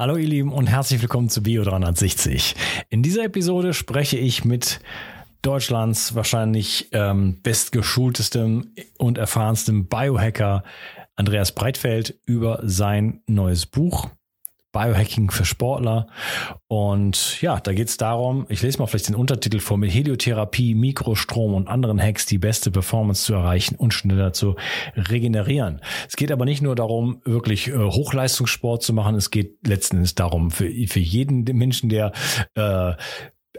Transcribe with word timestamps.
Hallo 0.00 0.14
ihr 0.14 0.28
Lieben 0.28 0.52
und 0.52 0.68
herzlich 0.68 1.02
willkommen 1.02 1.28
zu 1.28 1.42
Bio 1.42 1.64
360. 1.64 2.54
In 2.88 3.02
dieser 3.02 3.24
Episode 3.24 3.74
spreche 3.74 4.16
ich 4.16 4.44
mit 4.44 4.78
Deutschlands 5.42 6.14
wahrscheinlich 6.14 6.88
ähm, 6.92 7.42
bestgeschultestem 7.42 8.74
und 8.98 9.18
erfahrenstem 9.18 9.88
Biohacker 9.88 10.62
Andreas 11.16 11.50
Breitfeld 11.50 12.16
über 12.26 12.60
sein 12.62 13.22
neues 13.26 13.66
Buch 13.66 14.08
Biohacking 14.72 15.30
für 15.30 15.44
Sportler. 15.44 16.06
Und 16.66 17.40
ja, 17.40 17.58
da 17.60 17.72
geht 17.72 17.88
es 17.88 17.96
darum, 17.96 18.46
ich 18.48 18.62
lese 18.62 18.78
mal 18.78 18.86
vielleicht 18.86 19.08
den 19.08 19.14
Untertitel 19.14 19.60
vor, 19.60 19.78
mit 19.78 19.92
Heliotherapie, 19.92 20.74
Mikrostrom 20.74 21.54
und 21.54 21.68
anderen 21.68 22.00
Hacks 22.00 22.26
die 22.26 22.38
beste 22.38 22.70
Performance 22.70 23.24
zu 23.24 23.34
erreichen 23.34 23.76
und 23.76 23.94
schneller 23.94 24.32
zu 24.32 24.56
regenerieren. 24.94 25.80
Es 26.06 26.16
geht 26.16 26.30
aber 26.30 26.44
nicht 26.44 26.62
nur 26.62 26.74
darum, 26.74 27.20
wirklich 27.24 27.68
äh, 27.68 27.76
Hochleistungssport 27.76 28.82
zu 28.82 28.92
machen, 28.92 29.14
es 29.14 29.30
geht 29.30 29.66
letzten 29.66 29.96
Endes 29.96 30.14
darum, 30.14 30.50
für, 30.50 30.70
für 30.86 31.00
jeden 31.00 31.44
Menschen, 31.56 31.88
der 31.88 32.12
äh, 32.54 32.92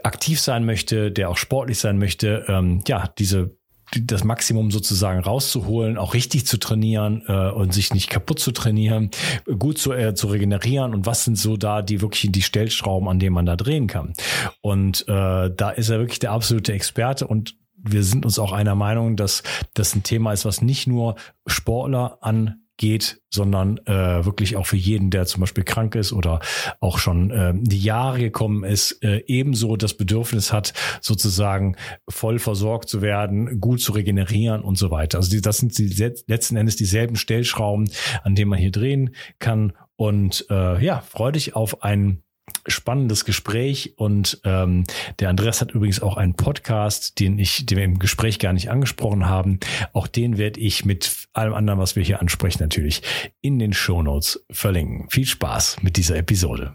aktiv 0.02 0.40
sein 0.40 0.64
möchte, 0.64 1.10
der 1.10 1.30
auch 1.30 1.36
sportlich 1.36 1.78
sein 1.78 1.98
möchte, 1.98 2.44
ähm, 2.48 2.82
ja, 2.86 3.08
diese 3.18 3.59
das 3.98 4.24
Maximum 4.24 4.70
sozusagen 4.70 5.20
rauszuholen, 5.20 5.98
auch 5.98 6.14
richtig 6.14 6.46
zu 6.46 6.58
trainieren 6.58 7.22
äh, 7.26 7.50
und 7.50 7.74
sich 7.74 7.92
nicht 7.92 8.10
kaputt 8.10 8.38
zu 8.38 8.52
trainieren, 8.52 9.10
gut 9.58 9.78
zu, 9.78 9.92
äh, 9.92 10.14
zu 10.14 10.28
regenerieren 10.28 10.94
und 10.94 11.06
was 11.06 11.24
sind 11.24 11.36
so 11.36 11.56
da 11.56 11.82
die 11.82 12.00
wirklich 12.00 12.30
die 12.30 12.42
Stellschrauben, 12.42 13.08
an 13.08 13.18
denen 13.18 13.34
man 13.34 13.46
da 13.46 13.56
drehen 13.56 13.86
kann. 13.86 14.12
Und 14.60 15.06
äh, 15.08 15.50
da 15.50 15.70
ist 15.70 15.88
er 15.88 15.98
wirklich 15.98 16.18
der 16.20 16.32
absolute 16.32 16.72
Experte 16.72 17.26
und 17.26 17.56
wir 17.82 18.04
sind 18.04 18.24
uns 18.24 18.38
auch 18.38 18.52
einer 18.52 18.74
Meinung, 18.74 19.16
dass 19.16 19.42
das 19.74 19.94
ein 19.94 20.02
Thema 20.02 20.32
ist, 20.32 20.44
was 20.44 20.60
nicht 20.60 20.86
nur 20.86 21.16
Sportler 21.46 22.18
an 22.20 22.62
geht, 22.80 23.20
sondern 23.28 23.76
äh, 23.84 24.24
wirklich 24.24 24.56
auch 24.56 24.66
für 24.66 24.78
jeden, 24.78 25.10
der 25.10 25.26
zum 25.26 25.40
Beispiel 25.42 25.64
krank 25.64 25.94
ist 25.94 26.14
oder 26.14 26.40
auch 26.80 26.98
schon 26.98 27.30
äh, 27.30 27.52
die 27.54 27.78
Jahre 27.78 28.18
gekommen 28.18 28.64
ist, 28.64 29.04
äh, 29.04 29.22
ebenso 29.26 29.76
das 29.76 29.92
Bedürfnis 29.92 30.50
hat, 30.50 30.72
sozusagen 31.02 31.76
voll 32.08 32.38
versorgt 32.38 32.88
zu 32.88 33.02
werden, 33.02 33.60
gut 33.60 33.82
zu 33.82 33.92
regenerieren 33.92 34.62
und 34.62 34.78
so 34.78 34.90
weiter. 34.90 35.18
Also 35.18 35.30
die, 35.30 35.42
das 35.42 35.58
sind 35.58 35.76
die 35.76 35.88
letzten 36.26 36.56
Endes 36.56 36.76
dieselben 36.76 37.16
Stellschrauben, 37.16 37.90
an 38.22 38.34
denen 38.34 38.48
man 38.48 38.58
hier 38.58 38.72
drehen 38.72 39.14
kann. 39.38 39.74
Und 39.96 40.46
äh, 40.48 40.82
ja, 40.82 41.02
freu 41.02 41.32
dich 41.32 41.54
auf 41.54 41.82
einen 41.82 42.22
spannendes 42.66 43.24
Gespräch 43.24 43.94
und 43.96 44.40
ähm, 44.44 44.84
der 45.18 45.28
Andreas 45.28 45.60
hat 45.60 45.72
übrigens 45.72 46.00
auch 46.00 46.16
einen 46.16 46.34
Podcast, 46.34 47.18
den 47.20 47.38
ich, 47.38 47.66
den 47.66 47.78
wir 47.78 47.84
im 47.84 47.98
Gespräch 47.98 48.38
gar 48.38 48.52
nicht 48.52 48.70
angesprochen 48.70 49.28
haben. 49.28 49.60
Auch 49.92 50.06
den 50.06 50.38
werde 50.38 50.60
ich 50.60 50.84
mit 50.84 51.28
allem 51.32 51.54
anderen, 51.54 51.78
was 51.78 51.96
wir 51.96 52.02
hier 52.02 52.20
ansprechen, 52.20 52.62
natürlich 52.62 53.02
in 53.40 53.58
den 53.58 53.72
Shownotes 53.72 54.44
verlinken. 54.50 55.08
Viel 55.10 55.26
Spaß 55.26 55.78
mit 55.82 55.96
dieser 55.96 56.16
Episode. 56.16 56.74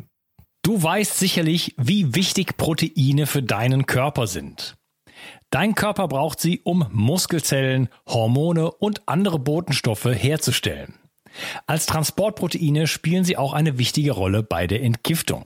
Du 0.62 0.82
weißt 0.82 1.20
sicherlich, 1.20 1.76
wie 1.78 2.16
wichtig 2.16 2.58
Proteine 2.58 3.28
für 3.28 3.44
deinen 3.44 3.86
Körper 3.86 4.26
sind. 4.26 4.76
Dein 5.52 5.76
Körper 5.76 6.08
braucht 6.08 6.40
sie, 6.40 6.62
um 6.64 6.88
Muskelzellen, 6.92 7.88
Hormone 8.08 8.72
und 8.72 9.08
andere 9.08 9.40
Botenstoffe 9.40 10.06
herzustellen. 10.06 10.96
Als 11.68 11.86
Transportproteine 11.86 12.88
spielen 12.88 13.26
sie 13.26 13.38
auch 13.38 13.54
eine 13.54 13.78
wichtige 13.78 14.12
Rolle 14.12 14.44
bei 14.44 14.68
der 14.68 14.82
Entgiftung. 14.82 15.46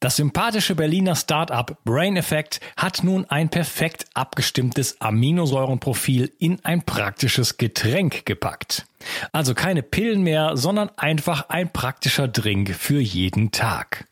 Das 0.00 0.14
sympathische 0.14 0.76
Berliner 0.76 1.16
Startup 1.16 1.76
Brain 1.84 2.16
Effect 2.16 2.60
hat 2.76 3.02
nun 3.02 3.24
ein 3.24 3.48
perfekt 3.48 4.06
abgestimmtes 4.14 5.00
Aminosäurenprofil 5.00 6.32
in 6.38 6.64
ein 6.64 6.82
praktisches 6.82 7.56
Getränk 7.56 8.24
gepackt. 8.24 8.86
Also 9.32 9.54
keine 9.54 9.82
Pillen 9.82 10.22
mehr, 10.22 10.56
sondern 10.56 10.90
einfach 10.96 11.48
ein 11.48 11.72
praktischer 11.72 12.28
Drink 12.28 12.76
für 12.76 13.00
jeden 13.00 13.50
Tag. 13.50 14.06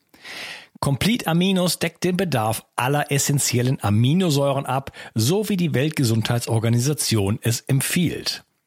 Complete 0.80 1.28
Aminos 1.28 1.78
deckt 1.78 2.02
den 2.02 2.16
Bedarf 2.16 2.64
aller 2.74 3.12
essentiellen 3.12 3.78
Aminosäuren 3.80 4.66
ab, 4.66 4.90
so 5.14 5.48
wie 5.48 5.56
die 5.56 5.72
Weltgesundheitsorganisation 5.72 7.38
es 7.42 7.60
empfiehlt. 7.60 8.44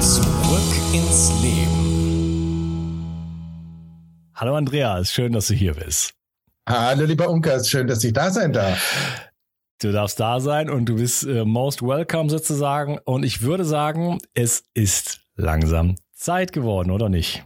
Zurück 0.00 0.94
ins 0.94 1.30
Leben. 1.42 3.00
Hallo 4.34 4.54
Andreas, 4.54 5.12
schön, 5.12 5.34
dass 5.34 5.48
du 5.48 5.54
hier 5.54 5.74
bist. 5.74 6.14
Hallo 6.66 7.04
lieber 7.04 7.28
Unkas, 7.28 7.68
schön, 7.68 7.86
dass 7.86 8.02
ich 8.02 8.14
da 8.14 8.30
sein 8.30 8.54
darf. 8.54 9.30
Du 9.82 9.92
darfst 9.92 10.18
da 10.18 10.40
sein 10.40 10.70
und 10.70 10.86
du 10.86 10.96
bist 10.96 11.26
äh, 11.26 11.44
most 11.44 11.82
welcome 11.82 12.30
sozusagen. 12.30 12.98
Und 13.04 13.24
ich 13.24 13.42
würde 13.42 13.66
sagen, 13.66 14.18
es 14.32 14.62
ist 14.72 15.20
langsam 15.36 15.96
Zeit 16.14 16.52
geworden, 16.54 16.90
oder 16.90 17.10
nicht? 17.10 17.44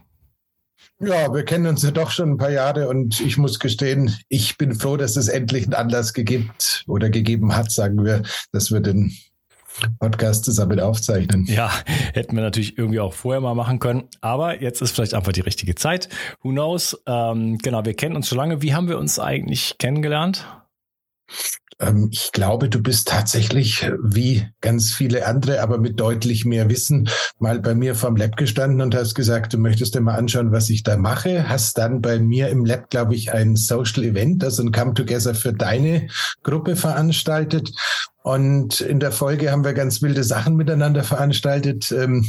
Ja, 1.01 1.33
wir 1.33 1.43
kennen 1.43 1.67
uns 1.67 1.83
ja 1.83 1.91
doch 1.91 2.09
schon 2.09 2.31
ein 2.31 2.37
paar 2.37 2.51
Jahre 2.51 2.87
und 2.87 3.19
ich 3.19 3.37
muss 3.37 3.59
gestehen, 3.59 4.15
ich 4.29 4.57
bin 4.57 4.73
froh, 4.73 4.95
dass 4.95 5.17
es 5.17 5.27
endlich 5.27 5.65
einen 5.65 5.73
Anlass 5.73 6.13
gibt 6.13 6.85
oder 6.87 7.09
gegeben 7.09 7.53
hat, 7.53 7.69
sagen 7.69 8.05
wir, 8.05 8.23
dass 8.53 8.71
wir 8.71 8.79
den 8.79 9.13
Podcast 9.99 10.45
zusammen 10.45 10.79
aufzeichnen. 10.79 11.45
Ja, 11.45 11.71
hätten 12.13 12.35
wir 12.35 12.43
natürlich 12.43 12.77
irgendwie 12.77 12.99
auch 12.99 13.13
vorher 13.13 13.41
mal 13.41 13.55
machen 13.55 13.79
können. 13.79 14.05
Aber 14.21 14.61
jetzt 14.61 14.81
ist 14.81 14.91
vielleicht 14.91 15.13
einfach 15.13 15.33
die 15.33 15.41
richtige 15.41 15.75
Zeit. 15.75 16.09
Who 16.41 16.49
knows? 16.49 17.01
Ähm, 17.05 17.57
genau, 17.57 17.85
wir 17.85 17.93
kennen 17.93 18.15
uns 18.15 18.27
schon 18.27 18.37
lange. 18.37 18.61
Wie 18.61 18.73
haben 18.73 18.87
wir 18.87 18.97
uns 18.97 19.19
eigentlich 19.19 19.77
kennengelernt? 19.77 20.45
Ähm, 21.79 22.09
ich 22.11 22.31
glaube, 22.31 22.69
du 22.69 22.81
bist 22.81 23.07
tatsächlich 23.09 23.89
wie 24.01 24.47
ganz 24.61 24.93
viele 24.93 25.25
andere, 25.27 25.61
aber 25.61 25.77
mit 25.77 25.99
deutlich 25.99 26.45
mehr 26.45 26.69
Wissen, 26.69 27.09
mal 27.39 27.59
bei 27.59 27.75
mir 27.75 27.95
vom 27.95 28.15
Lab 28.15 28.37
gestanden 28.37 28.81
und 28.81 28.95
hast 28.95 29.13
gesagt, 29.13 29.53
du 29.53 29.57
möchtest 29.57 29.95
dir 29.95 30.01
mal 30.01 30.15
anschauen, 30.15 30.51
was 30.51 30.69
ich 30.69 30.83
da 30.83 30.95
mache. 30.97 31.49
Hast 31.49 31.77
dann 31.77 32.01
bei 32.01 32.19
mir 32.19 32.49
im 32.49 32.65
Lab, 32.65 32.89
glaube 32.89 33.15
ich, 33.15 33.33
ein 33.33 33.55
Social 33.55 34.03
Event, 34.03 34.43
also 34.43 34.63
ein 34.63 34.71
Come 34.71 34.93
Together 34.93 35.35
für 35.35 35.53
deine 35.53 36.07
Gruppe 36.43 36.75
veranstaltet. 36.75 37.71
Und 38.25 38.81
in 38.81 38.99
der 38.99 39.11
Folge 39.11 39.51
haben 39.51 39.63
wir 39.63 39.73
ganz 39.73 40.01
wilde 40.01 40.23
Sachen 40.23 40.55
miteinander 40.55 41.03
veranstaltet. 41.03 41.91
Ähm, 41.91 42.25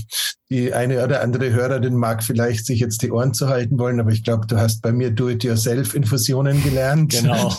die 0.51 0.75
eine 0.75 1.03
oder 1.03 1.23
andere 1.23 1.55
Hörerin 1.55 1.97
mag 1.97 2.23
vielleicht 2.23 2.67
sich 2.67 2.81
jetzt 2.81 3.01
die 3.01 3.11
Ohren 3.11 3.33
zu 3.33 3.49
halten 3.49 3.79
wollen, 3.79 3.99
aber 3.99 4.11
ich 4.11 4.23
glaube, 4.23 4.47
du 4.47 4.59
hast 4.59 4.83
bei 4.83 4.93
mir 4.93 5.11
Do-it-yourself-Infusionen 5.11 6.63
gelernt. 6.63 7.13
Genau. 7.13 7.57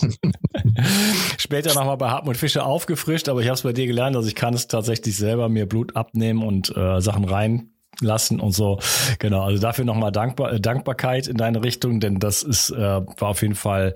Später 1.39 1.73
nochmal 1.73 1.97
bei 1.97 2.11
Hartmut 2.11 2.37
Fischer 2.37 2.67
aufgefrischt, 2.67 3.27
aber 3.27 3.41
ich 3.41 3.47
habe 3.47 3.55
es 3.55 3.63
bei 3.63 3.73
dir 3.73 3.87
gelernt, 3.87 4.15
also 4.15 4.27
ich 4.27 4.35
kann 4.35 4.53
es 4.53 4.67
tatsächlich 4.67 5.17
selber 5.17 5.49
mir 5.49 5.65
Blut 5.65 5.95
abnehmen 5.95 6.43
und 6.43 6.77
äh, 6.77 7.01
Sachen 7.01 7.25
rein 7.25 7.71
lassen 8.01 8.39
und 8.39 8.51
so. 8.51 8.79
Genau, 9.19 9.43
also 9.43 9.61
dafür 9.61 9.85
nochmal 9.85 10.11
Dankbar 10.11 10.53
äh, 10.53 10.59
Dankbarkeit 10.59 11.27
in 11.27 11.37
deine 11.37 11.63
Richtung, 11.63 11.99
denn 11.99 12.19
das 12.19 12.43
ist, 12.43 12.69
äh, 12.69 12.77
war 12.77 13.29
auf 13.29 13.41
jeden 13.41 13.55
Fall, 13.55 13.93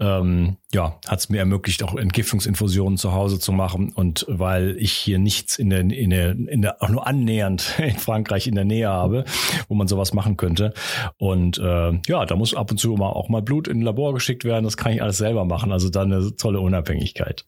ähm, 0.00 0.56
ja, 0.72 0.98
hat 1.06 1.18
es 1.18 1.28
mir 1.28 1.38
ermöglicht, 1.38 1.82
auch 1.82 1.94
Entgiftungsinfusionen 1.94 2.96
zu 2.96 3.12
Hause 3.12 3.38
zu 3.38 3.52
machen. 3.52 3.92
Und 3.92 4.24
weil 4.28 4.76
ich 4.78 4.92
hier 4.92 5.18
nichts 5.18 5.58
in 5.58 5.70
der, 5.70 5.80
in 5.80 6.10
der, 6.10 6.30
in 6.30 6.62
der 6.62 6.82
auch 6.82 6.88
nur 6.88 7.06
annähernd 7.06 7.74
in 7.78 7.96
Frankreich 7.96 8.46
in 8.46 8.54
der 8.54 8.64
Nähe 8.64 8.88
habe, 8.88 9.24
wo 9.68 9.74
man 9.74 9.88
sowas 9.88 10.14
machen 10.14 10.36
könnte. 10.36 10.72
Und 11.18 11.58
äh, 11.58 11.92
ja, 12.06 12.26
da 12.26 12.36
muss 12.36 12.54
ab 12.54 12.70
und 12.70 12.78
zu 12.78 12.92
mal 12.94 13.10
auch 13.10 13.28
mal 13.28 13.42
Blut 13.42 13.68
in 13.68 13.80
ein 13.80 13.82
Labor 13.82 14.14
geschickt 14.14 14.44
werden. 14.44 14.64
Das 14.64 14.76
kann 14.76 14.92
ich 14.92 15.02
alles 15.02 15.18
selber 15.18 15.44
machen. 15.44 15.72
Also 15.72 15.90
dann 15.90 16.12
eine 16.12 16.36
tolle 16.36 16.60
Unabhängigkeit. 16.60 17.44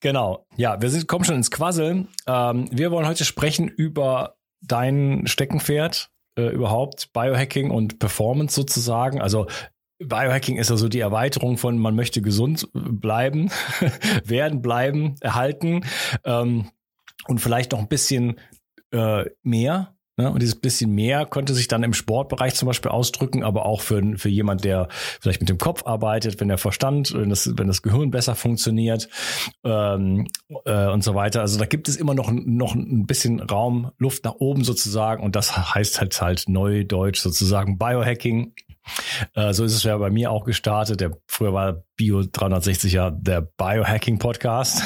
Genau. 0.00 0.46
Ja, 0.56 0.80
wir 0.80 0.90
sind, 0.90 1.08
kommen 1.08 1.24
schon 1.24 1.36
ins 1.36 1.50
Quasseln. 1.50 2.08
Ähm, 2.26 2.68
wir 2.70 2.90
wollen 2.90 3.06
heute 3.06 3.24
sprechen 3.24 3.68
über 3.68 4.36
dein 4.66 5.26
Steckenpferd 5.26 6.10
äh, 6.38 6.48
überhaupt, 6.48 7.12
Biohacking 7.12 7.70
und 7.70 7.98
Performance 7.98 8.54
sozusagen? 8.54 9.20
Also 9.20 9.46
Biohacking 9.98 10.56
ist 10.58 10.70
also 10.70 10.88
die 10.88 11.00
Erweiterung 11.00 11.56
von 11.56 11.78
man 11.78 11.94
möchte 11.94 12.20
gesund 12.20 12.68
bleiben, 12.72 13.50
werden 14.24 14.60
bleiben, 14.60 15.14
erhalten 15.20 15.84
ähm, 16.24 16.70
und 17.26 17.40
vielleicht 17.40 17.72
noch 17.72 17.78
ein 17.78 17.88
bisschen 17.88 18.38
äh, 18.92 19.24
mehr. 19.42 19.95
Ne? 20.16 20.30
Und 20.30 20.40
dieses 20.40 20.56
bisschen 20.56 20.92
mehr 20.92 21.26
könnte 21.26 21.54
sich 21.54 21.68
dann 21.68 21.82
im 21.82 21.92
Sportbereich 21.92 22.54
zum 22.54 22.66
Beispiel 22.66 22.90
ausdrücken, 22.90 23.44
aber 23.44 23.66
auch 23.66 23.80
für, 23.80 24.02
für 24.16 24.28
jemand, 24.28 24.64
der 24.64 24.88
vielleicht 25.20 25.40
mit 25.40 25.48
dem 25.48 25.58
Kopf 25.58 25.86
arbeitet, 25.86 26.40
wenn 26.40 26.48
der 26.48 26.58
Verstand, 26.58 27.12
wenn 27.14 27.30
das, 27.30 27.50
wenn 27.56 27.66
das 27.66 27.82
Gehirn 27.82 28.10
besser 28.10 28.34
funktioniert 28.34 29.08
ähm, 29.64 30.26
äh, 30.64 30.88
und 30.88 31.04
so 31.04 31.14
weiter. 31.14 31.42
Also 31.42 31.58
da 31.58 31.66
gibt 31.66 31.88
es 31.88 31.96
immer 31.96 32.14
noch, 32.14 32.30
noch 32.30 32.74
ein 32.74 33.06
bisschen 33.06 33.40
Raum, 33.40 33.92
Luft 33.98 34.24
nach 34.24 34.36
oben 34.38 34.64
sozusagen. 34.64 35.22
Und 35.22 35.36
das 35.36 35.74
heißt 35.74 36.00
halt 36.00 36.20
halt 36.20 36.48
Neudeutsch 36.48 37.20
sozusagen 37.20 37.78
Biohacking. 37.78 38.54
Äh, 39.34 39.52
so 39.52 39.64
ist 39.64 39.74
es 39.74 39.82
ja 39.82 39.96
bei 39.96 40.10
mir 40.10 40.30
auch 40.30 40.44
gestartet. 40.44 41.00
Der 41.00 41.12
früher 41.26 41.52
war 41.52 41.82
Bio 41.96 42.22
360 42.30 42.92
ja 42.92 43.10
der 43.10 43.40
Biohacking 43.40 44.18
Podcast. 44.18 44.82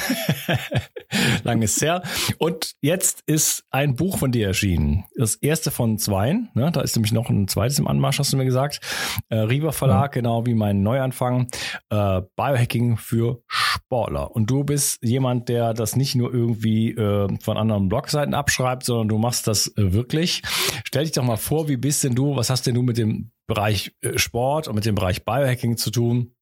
Lang 1.42 1.60
ist 1.62 1.80
her. 1.82 2.02
Und 2.38 2.74
jetzt 2.80 3.22
ist 3.26 3.64
ein 3.70 3.96
Buch 3.96 4.18
von 4.18 4.30
dir 4.30 4.46
erschienen. 4.46 5.04
Das 5.16 5.34
erste 5.34 5.70
von 5.70 5.98
zweien. 5.98 6.50
Ne? 6.54 6.70
Da 6.70 6.82
ist 6.82 6.94
nämlich 6.94 7.12
noch 7.12 7.28
ein 7.28 7.48
zweites 7.48 7.78
im 7.78 7.88
Anmarsch, 7.88 8.18
hast 8.20 8.32
du 8.32 8.36
mir 8.36 8.44
gesagt. 8.44 8.80
Äh, 9.28 9.38
Riva 9.38 9.72
Verlag, 9.72 10.12
mhm. 10.12 10.14
genau 10.14 10.46
wie 10.46 10.54
mein 10.54 10.82
Neuanfang. 10.82 11.48
Äh, 11.90 12.22
Biohacking 12.36 12.96
für 12.96 13.42
Sportler. 13.46 14.30
Und 14.30 14.50
du 14.50 14.62
bist 14.62 15.02
jemand, 15.02 15.48
der 15.48 15.74
das 15.74 15.96
nicht 15.96 16.14
nur 16.14 16.32
irgendwie 16.32 16.92
äh, 16.92 17.28
von 17.42 17.56
anderen 17.56 17.88
Blogseiten 17.88 18.34
abschreibt, 18.34 18.84
sondern 18.84 19.08
du 19.08 19.18
machst 19.18 19.48
das 19.48 19.66
äh, 19.76 19.92
wirklich. 19.92 20.42
Stell 20.84 21.02
dich 21.02 21.12
doch 21.12 21.24
mal 21.24 21.36
vor, 21.36 21.68
wie 21.68 21.76
bist 21.76 22.04
denn 22.04 22.14
du, 22.14 22.36
was 22.36 22.50
hast 22.50 22.66
denn 22.66 22.74
du 22.74 22.82
mit 22.82 22.98
dem 22.98 23.32
Bereich 23.50 23.92
äh, 24.00 24.18
Sport 24.18 24.68
und 24.68 24.74
mit 24.74 24.86
dem 24.86 24.94
Bereich 24.94 25.24
Biohacking 25.24 25.76
zu 25.76 25.90
tun? 25.90 26.34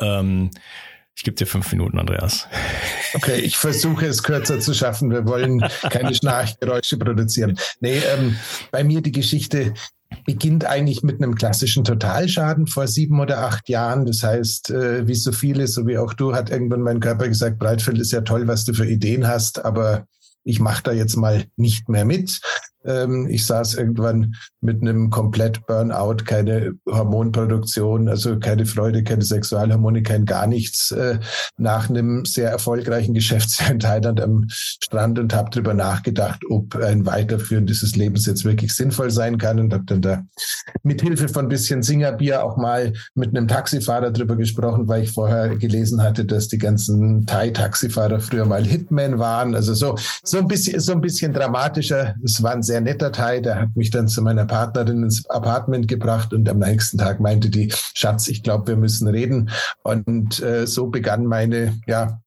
Ähm, 0.00 0.50
ich 1.14 1.22
gebe 1.22 1.36
dir 1.36 1.46
fünf 1.46 1.70
Minuten, 1.70 1.98
Andreas. 1.98 2.48
Okay, 3.12 3.36
ich 3.40 3.56
versuche 3.56 4.06
es 4.06 4.22
kürzer 4.22 4.58
zu 4.58 4.72
schaffen. 4.72 5.10
Wir 5.10 5.26
wollen 5.26 5.60
keine 5.90 6.14
Schnarchgeräusche 6.14 6.96
produzieren. 6.96 7.58
Nee, 7.80 7.98
ähm, 7.98 8.36
bei 8.70 8.84
mir 8.84 9.02
die 9.02 9.12
Geschichte 9.12 9.74
beginnt 10.24 10.64
eigentlich 10.64 11.02
mit 11.02 11.22
einem 11.22 11.34
klassischen 11.34 11.84
Totalschaden 11.84 12.66
vor 12.66 12.88
sieben 12.88 13.20
oder 13.20 13.40
acht 13.40 13.68
Jahren. 13.68 14.06
Das 14.06 14.22
heißt, 14.22 14.70
äh, 14.70 15.06
wie 15.06 15.14
so 15.14 15.32
viele, 15.32 15.66
so 15.66 15.86
wie 15.86 15.98
auch 15.98 16.14
du, 16.14 16.34
hat 16.34 16.50
irgendwann 16.50 16.80
mein 16.80 17.00
Körper 17.00 17.28
gesagt, 17.28 17.58
Breitfeld 17.58 17.98
ist 17.98 18.12
ja 18.12 18.22
toll, 18.22 18.48
was 18.48 18.64
du 18.64 18.72
für 18.72 18.86
Ideen 18.86 19.28
hast, 19.28 19.64
aber 19.64 20.06
ich 20.42 20.58
mache 20.58 20.82
da 20.82 20.92
jetzt 20.92 21.16
mal 21.16 21.44
nicht 21.56 21.88
mehr 21.88 22.04
mit. 22.04 22.40
Ähm, 22.84 23.28
ich 23.28 23.46
saß 23.46 23.74
irgendwann 23.74 24.34
mit 24.60 24.82
einem 24.82 25.10
komplett 25.10 25.66
Burnout, 25.66 26.24
keine 26.24 26.72
Hormonproduktion, 26.88 28.08
also 28.08 28.38
keine 28.38 28.66
Freude, 28.66 29.02
keine 29.02 29.22
Sexualhormone, 29.22 30.02
kein 30.02 30.24
gar 30.24 30.46
nichts, 30.46 30.90
äh, 30.92 31.18
nach 31.56 31.90
einem 31.90 32.24
sehr 32.24 32.50
erfolgreichen 32.50 33.14
Geschäftsjahr 33.20 33.70
in 33.70 33.80
Thailand 33.80 34.20
am 34.20 34.46
Strand 34.48 35.18
und 35.18 35.34
habe 35.34 35.50
darüber 35.50 35.74
nachgedacht, 35.74 36.40
ob 36.48 36.76
ein 36.76 37.06
Weiterführen 37.06 37.66
dieses 37.66 37.96
Lebens 37.96 38.26
jetzt 38.26 38.44
wirklich 38.44 38.74
sinnvoll 38.74 39.10
sein 39.10 39.38
kann 39.38 39.60
und 39.60 39.72
habe 39.72 39.84
dann 39.86 40.02
da 40.02 40.24
mit 40.82 41.02
Hilfe 41.02 41.28
von 41.28 41.46
ein 41.46 41.48
bisschen 41.48 41.82
Singerbier 41.82 42.44
auch 42.44 42.56
mal 42.56 42.92
mit 43.14 43.30
einem 43.30 43.48
Taxifahrer 43.48 44.10
drüber 44.10 44.36
gesprochen, 44.36 44.88
weil 44.88 45.02
ich 45.02 45.10
vorher 45.10 45.56
gelesen 45.56 46.02
hatte, 46.02 46.24
dass 46.24 46.48
die 46.48 46.58
ganzen 46.58 47.26
Thai-Taxifahrer 47.26 48.20
früher 48.20 48.46
mal 48.46 48.64
Hitmen 48.64 49.18
waren. 49.18 49.54
Also 49.54 49.74
so, 49.74 49.96
so 50.22 50.38
ein 50.38 50.48
bisschen, 50.48 50.80
so 50.80 50.92
ein 50.92 51.00
bisschen 51.00 51.32
dramatischer. 51.32 52.14
Es 52.24 52.42
waren 52.42 52.62
sehr 52.70 52.80
netter 52.80 53.10
Teil, 53.10 53.42
der 53.42 53.62
hat 53.62 53.74
mich 53.74 53.90
dann 53.90 54.06
zu 54.06 54.22
meiner 54.22 54.46
Partnerin 54.46 55.02
ins 55.02 55.28
Apartment 55.28 55.88
gebracht 55.88 56.32
und 56.32 56.48
am 56.48 56.60
nächsten 56.60 56.98
Tag 56.98 57.18
meinte 57.18 57.50
die, 57.50 57.72
Schatz, 57.94 58.28
ich 58.28 58.44
glaube, 58.44 58.68
wir 58.68 58.76
müssen 58.76 59.08
reden. 59.08 59.50
Und 59.82 60.40
äh, 60.40 60.68
so 60.68 60.86
begann 60.86 61.26
meine 61.26 61.76
ja, 61.88 62.20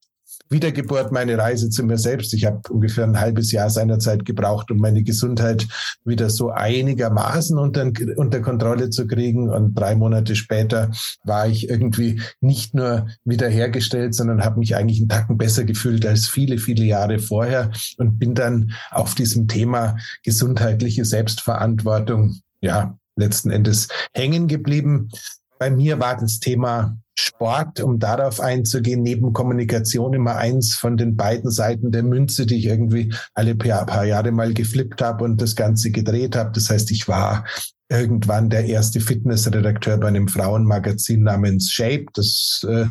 Wiedergeburt, 0.54 1.12
meine 1.12 1.38
Reise 1.38 1.70
zu 1.70 1.84
mir 1.84 1.98
selbst. 1.98 2.34
Ich 2.34 2.46
habe 2.46 2.62
ungefähr 2.70 3.04
ein 3.04 3.20
halbes 3.20 3.52
Jahr 3.52 3.70
seinerzeit 3.70 4.24
gebraucht, 4.24 4.72
um 4.72 4.78
meine 4.78 5.04
Gesundheit 5.04 5.68
wieder 6.06 6.30
so 6.30 6.52
einigermaßen 6.52 7.58
unter, 7.58 7.92
unter 8.16 8.40
Kontrolle 8.40 8.90
zu 8.90 9.08
kriegen. 9.08 9.50
Und 9.50 9.74
drei 9.76 9.96
Monate 9.96 10.36
später 10.36 10.92
war 11.26 11.48
ich 11.48 11.70
irgendwie 11.70 12.22
nicht 12.40 12.74
nur 12.74 13.08
wiederhergestellt, 13.26 14.16
sondern 14.16 14.46
habe 14.46 14.60
mich 14.60 14.78
eigentlich 14.78 15.00
einen 15.00 15.10
Tacken 15.10 15.38
besser 15.38 15.66
gefühlt 15.66 16.06
als 16.06 16.28
viele, 16.28 16.58
viele 16.58 16.86
Jahre 16.86 17.20
vorher 17.20 17.72
und 17.98 18.20
bin 18.20 18.36
dann 18.36 18.72
auf 18.92 19.16
diesem 19.16 19.50
Thema 19.50 19.98
gesundheitliche 20.24 21.04
Selbstverantwortung, 21.04 22.40
ja, 22.62 22.98
letzten 23.16 23.52
Endes 23.52 23.90
hängen 24.14 24.48
geblieben. 24.48 25.10
Bei 25.64 25.72
mir 25.72 25.98
war 25.98 26.18
das 26.18 26.42
Thema 26.42 26.98
Sport, 27.16 27.80
um 27.80 27.98
darauf 27.98 28.42
einzugehen, 28.42 29.02
neben 29.02 29.32
Kommunikation 29.32 30.14
immer 30.14 30.36
eins 30.36 30.76
von 30.76 30.98
den 30.98 31.16
beiden 31.16 31.52
Seiten 31.52 31.90
der 31.90 32.04
Münze, 32.04 32.46
die 32.46 32.58
ich 32.58 32.66
irgendwie 32.66 33.14
alle 33.34 33.56
paar 33.56 34.04
Jahre 34.04 34.34
mal 34.34 34.54
geflippt 34.54 35.02
habe 35.02 35.24
und 35.24 35.42
das 35.42 35.56
Ganze 35.56 35.92
gedreht 35.92 36.36
habe. 36.36 36.52
Das 36.54 36.70
heißt, 36.70 36.92
ich 36.92 37.08
war 37.08 37.46
irgendwann 37.88 38.50
der 38.50 38.66
erste 38.66 39.00
Fitnessredakteur 39.00 39.98
bei 40.00 40.10
einem 40.10 40.28
Frauenmagazin 40.28 41.24
namens 41.24 41.72
Shape. 41.72 42.08
Das 42.14 42.66
äh, 42.68 42.88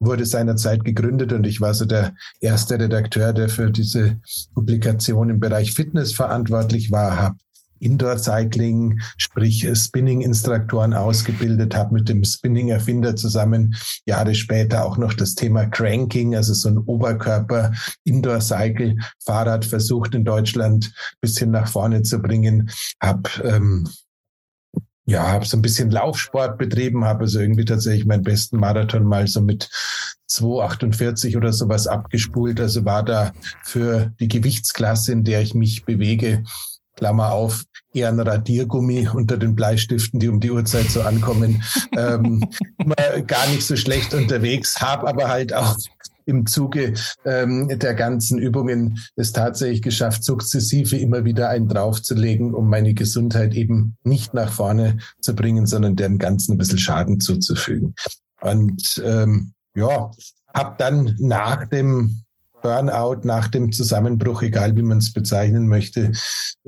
wurde 0.00 0.24
seinerzeit 0.24 0.86
gegründet 0.86 1.34
und 1.34 1.46
ich 1.46 1.60
war 1.60 1.74
so 1.74 1.84
der 1.84 2.14
erste 2.40 2.80
Redakteur, 2.80 3.34
der 3.34 3.50
für 3.50 3.70
diese 3.70 4.18
Publikation 4.54 5.28
im 5.28 5.38
Bereich 5.38 5.74
Fitness 5.74 6.14
verantwortlich 6.14 6.90
war, 6.90 7.20
habe 7.20 7.36
Indoor 7.80 8.18
Cycling, 8.18 9.00
sprich 9.16 9.66
Spinning-Instruktoren 9.74 10.94
ausgebildet, 10.94 11.74
habe 11.74 11.94
mit 11.94 12.08
dem 12.08 12.24
Spinning-Erfinder 12.24 13.16
zusammen 13.16 13.74
Jahre 14.06 14.34
später 14.34 14.84
auch 14.84 14.98
noch 14.98 15.14
das 15.14 15.34
Thema 15.34 15.66
Cranking, 15.66 16.34
also 16.34 16.54
so 16.54 16.68
ein 16.68 16.78
Oberkörper 16.78 17.72
Indoor 18.04 18.40
Cycle 18.40 18.96
Fahrrad 19.24 19.64
versucht 19.64 20.14
in 20.14 20.24
Deutschland 20.24 20.92
bisschen 21.20 21.50
nach 21.50 21.68
vorne 21.68 22.02
zu 22.02 22.20
bringen, 22.20 22.70
habe 23.00 23.28
ähm, 23.42 23.88
ja, 25.08 25.28
habe 25.28 25.46
so 25.46 25.56
ein 25.56 25.62
bisschen 25.62 25.90
Laufsport 25.90 26.58
betrieben, 26.58 27.04
habe 27.04 27.20
also 27.20 27.38
irgendwie 27.38 27.64
tatsächlich 27.64 28.06
meinen 28.06 28.24
besten 28.24 28.58
Marathon 28.58 29.04
mal 29.04 29.28
so 29.28 29.40
mit 29.40 29.70
2,48 30.28 31.36
oder 31.36 31.52
sowas 31.52 31.86
abgespult. 31.86 32.60
Also 32.60 32.84
war 32.84 33.04
da 33.04 33.32
für 33.62 34.12
die 34.18 34.26
Gewichtsklasse, 34.26 35.12
in 35.12 35.22
der 35.22 35.42
ich 35.42 35.54
mich 35.54 35.84
bewege, 35.84 36.42
Klammer 36.96 37.32
auf, 37.32 37.64
eher 37.92 38.08
ein 38.08 38.20
Radiergummi 38.20 39.08
unter 39.12 39.36
den 39.36 39.54
Bleistiften, 39.54 40.18
die 40.18 40.28
um 40.28 40.40
die 40.40 40.50
Uhrzeit 40.50 40.86
so 40.86 41.02
ankommen, 41.02 41.62
ähm, 41.96 42.44
gar 43.26 43.46
nicht 43.48 43.62
so 43.62 43.76
schlecht 43.76 44.14
unterwegs, 44.14 44.80
habe 44.80 45.06
aber 45.06 45.28
halt 45.28 45.54
auch 45.54 45.76
im 46.26 46.44
Zuge 46.46 46.94
ähm, 47.24 47.68
der 47.68 47.94
ganzen 47.94 48.38
Übungen 48.38 48.98
es 49.14 49.32
tatsächlich 49.32 49.80
geschafft, 49.80 50.24
sukzessive 50.24 50.96
immer 50.96 51.24
wieder 51.24 51.48
einen 51.48 51.68
draufzulegen, 51.68 52.52
um 52.52 52.68
meine 52.68 52.94
Gesundheit 52.94 53.54
eben 53.54 53.96
nicht 54.02 54.34
nach 54.34 54.52
vorne 54.52 54.98
zu 55.20 55.34
bringen, 55.34 55.66
sondern 55.66 55.94
dem 55.94 56.18
Ganzen 56.18 56.54
ein 56.54 56.58
bisschen 56.58 56.78
Schaden 56.78 57.20
zuzufügen. 57.20 57.94
Und 58.40 59.00
ähm, 59.04 59.52
ja, 59.74 60.10
habe 60.52 60.74
dann 60.78 61.14
nach 61.18 61.66
dem 61.68 62.22
Burnout 62.66 63.20
nach 63.22 63.46
dem 63.46 63.70
Zusammenbruch, 63.70 64.42
egal 64.42 64.74
wie 64.74 64.82
man 64.82 64.98
es 64.98 65.12
bezeichnen 65.12 65.68
möchte, 65.68 66.10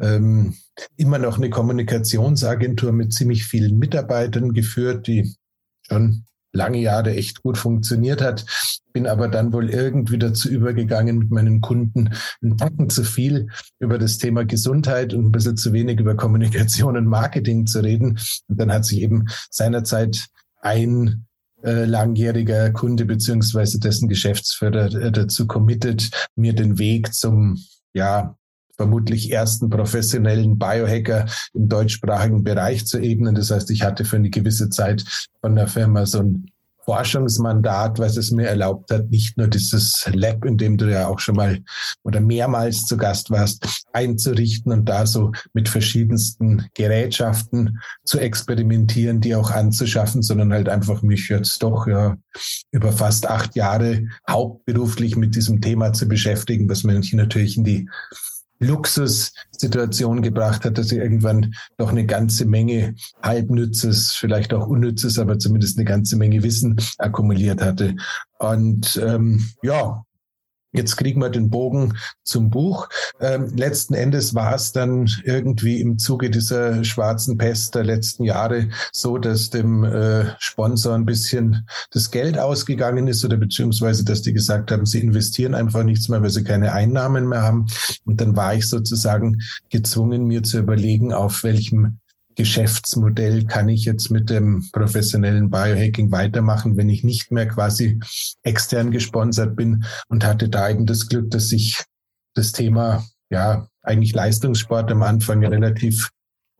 ähm, 0.00 0.54
immer 0.96 1.18
noch 1.18 1.38
eine 1.38 1.50
Kommunikationsagentur 1.50 2.92
mit 2.92 3.12
ziemlich 3.12 3.44
vielen 3.44 3.78
Mitarbeitern 3.78 4.52
geführt, 4.52 5.08
die 5.08 5.34
schon 5.82 6.24
lange 6.52 6.78
Jahre 6.78 7.16
echt 7.16 7.42
gut 7.42 7.58
funktioniert 7.58 8.22
hat. 8.22 8.46
Bin 8.92 9.08
aber 9.08 9.26
dann 9.26 9.52
wohl 9.52 9.70
irgendwie 9.70 10.18
dazu 10.18 10.48
übergegangen, 10.48 11.18
mit 11.18 11.30
meinen 11.32 11.60
Kunden 11.60 12.10
ein 12.42 12.56
Tacken 12.56 12.90
zu 12.90 13.02
viel 13.02 13.48
über 13.80 13.98
das 13.98 14.18
Thema 14.18 14.44
Gesundheit 14.44 15.14
und 15.14 15.26
ein 15.26 15.32
bisschen 15.32 15.56
zu 15.56 15.72
wenig 15.72 15.98
über 15.98 16.14
Kommunikation 16.14 16.96
und 16.96 17.06
Marketing 17.06 17.66
zu 17.66 17.80
reden. 17.80 18.20
Und 18.46 18.60
dann 18.60 18.72
hat 18.72 18.84
sich 18.84 19.00
eben 19.00 19.26
seinerzeit 19.50 20.26
ein 20.60 21.26
äh, 21.62 21.84
langjähriger 21.84 22.70
Kunde 22.70 23.04
beziehungsweise 23.04 23.78
dessen 23.78 24.08
Geschäftsführer 24.08 24.94
äh, 24.94 25.12
dazu 25.12 25.46
committed, 25.46 26.10
mir 26.36 26.54
den 26.54 26.78
Weg 26.78 27.12
zum 27.14 27.58
ja 27.94 28.36
vermutlich 28.76 29.32
ersten 29.32 29.68
professionellen 29.68 30.56
Biohacker 30.56 31.26
im 31.52 31.68
deutschsprachigen 31.68 32.44
Bereich 32.44 32.86
zu 32.86 32.98
ebnen. 32.98 33.34
Das 33.34 33.50
heißt, 33.50 33.70
ich 33.72 33.82
hatte 33.82 34.04
für 34.04 34.16
eine 34.16 34.30
gewisse 34.30 34.70
Zeit 34.70 35.04
von 35.40 35.56
der 35.56 35.66
Firma 35.66 36.06
so 36.06 36.20
ein 36.20 36.46
Forschungsmandat, 36.88 37.98
was 37.98 38.16
es 38.16 38.30
mir 38.30 38.46
erlaubt 38.46 38.90
hat, 38.90 39.10
nicht 39.10 39.36
nur 39.36 39.46
dieses 39.46 40.08
Lab, 40.14 40.46
in 40.46 40.56
dem 40.56 40.78
du 40.78 40.90
ja 40.90 41.06
auch 41.06 41.18
schon 41.18 41.36
mal 41.36 41.58
oder 42.02 42.18
mehrmals 42.18 42.86
zu 42.86 42.96
Gast 42.96 43.30
warst, 43.30 43.84
einzurichten 43.92 44.72
und 44.72 44.88
da 44.88 45.04
so 45.04 45.32
mit 45.52 45.68
verschiedensten 45.68 46.66
Gerätschaften 46.72 47.78
zu 48.04 48.18
experimentieren, 48.18 49.20
die 49.20 49.34
auch 49.34 49.50
anzuschaffen, 49.50 50.22
sondern 50.22 50.50
halt 50.50 50.70
einfach 50.70 51.02
mich 51.02 51.28
jetzt 51.28 51.62
doch 51.62 51.86
ja 51.86 52.16
über 52.70 52.90
fast 52.90 53.28
acht 53.28 53.54
Jahre 53.54 54.06
hauptberuflich 54.26 55.14
mit 55.14 55.34
diesem 55.34 55.60
Thema 55.60 55.92
zu 55.92 56.08
beschäftigen, 56.08 56.70
was 56.70 56.84
mich 56.84 57.12
natürlich 57.12 57.58
in 57.58 57.64
die 57.64 57.90
Luxussituation 58.60 60.22
gebracht 60.22 60.64
hat, 60.64 60.78
dass 60.78 60.88
sie 60.88 60.98
irgendwann 60.98 61.54
doch 61.76 61.90
eine 61.90 62.06
ganze 62.06 62.44
Menge 62.44 62.94
halbnützes, 63.22 64.12
vielleicht 64.12 64.52
auch 64.52 64.66
unnützes, 64.66 65.18
aber 65.18 65.38
zumindest 65.38 65.78
eine 65.78 65.84
ganze 65.84 66.16
Menge 66.16 66.42
Wissen 66.42 66.76
akkumuliert 66.98 67.62
hatte. 67.62 67.96
Und 68.38 69.00
ähm, 69.04 69.48
ja, 69.62 70.04
Jetzt 70.72 70.96
kriegen 70.96 71.20
wir 71.20 71.30
den 71.30 71.48
Bogen 71.48 71.96
zum 72.24 72.50
Buch. 72.50 72.88
Ähm, 73.20 73.50
letzten 73.56 73.94
Endes 73.94 74.34
war 74.34 74.54
es 74.54 74.72
dann 74.72 75.08
irgendwie 75.24 75.80
im 75.80 75.98
Zuge 75.98 76.28
dieser 76.28 76.84
schwarzen 76.84 77.38
Pest 77.38 77.74
der 77.74 77.84
letzten 77.84 78.24
Jahre 78.24 78.68
so, 78.92 79.16
dass 79.16 79.48
dem 79.48 79.82
äh, 79.84 80.26
Sponsor 80.38 80.94
ein 80.94 81.06
bisschen 81.06 81.66
das 81.90 82.10
Geld 82.10 82.38
ausgegangen 82.38 83.08
ist 83.08 83.24
oder 83.24 83.38
beziehungsweise, 83.38 84.04
dass 84.04 84.20
die 84.20 84.34
gesagt 84.34 84.70
haben, 84.70 84.84
sie 84.84 85.00
investieren 85.00 85.54
einfach 85.54 85.84
nichts 85.84 86.10
mehr, 86.10 86.22
weil 86.22 86.30
sie 86.30 86.44
keine 86.44 86.72
Einnahmen 86.72 87.28
mehr 87.28 87.42
haben. 87.42 87.66
Und 88.04 88.20
dann 88.20 88.36
war 88.36 88.54
ich 88.54 88.68
sozusagen 88.68 89.38
gezwungen, 89.70 90.26
mir 90.26 90.42
zu 90.42 90.58
überlegen, 90.58 91.14
auf 91.14 91.44
welchem 91.44 91.98
Geschäftsmodell 92.38 93.46
kann 93.46 93.68
ich 93.68 93.84
jetzt 93.84 94.12
mit 94.12 94.30
dem 94.30 94.64
professionellen 94.72 95.50
Biohacking 95.50 96.12
weitermachen, 96.12 96.76
wenn 96.76 96.88
ich 96.88 97.02
nicht 97.02 97.32
mehr 97.32 97.48
quasi 97.48 97.98
extern 98.44 98.92
gesponsert 98.92 99.56
bin 99.56 99.84
und 100.08 100.24
hatte 100.24 100.48
da 100.48 100.70
eben 100.70 100.86
das 100.86 101.08
Glück, 101.08 101.32
dass 101.32 101.48
sich 101.48 101.82
das 102.34 102.52
Thema, 102.52 103.04
ja, 103.28 103.66
eigentlich 103.82 104.14
Leistungssport 104.14 104.88
am 104.92 105.02
Anfang 105.02 105.44
relativ 105.44 106.10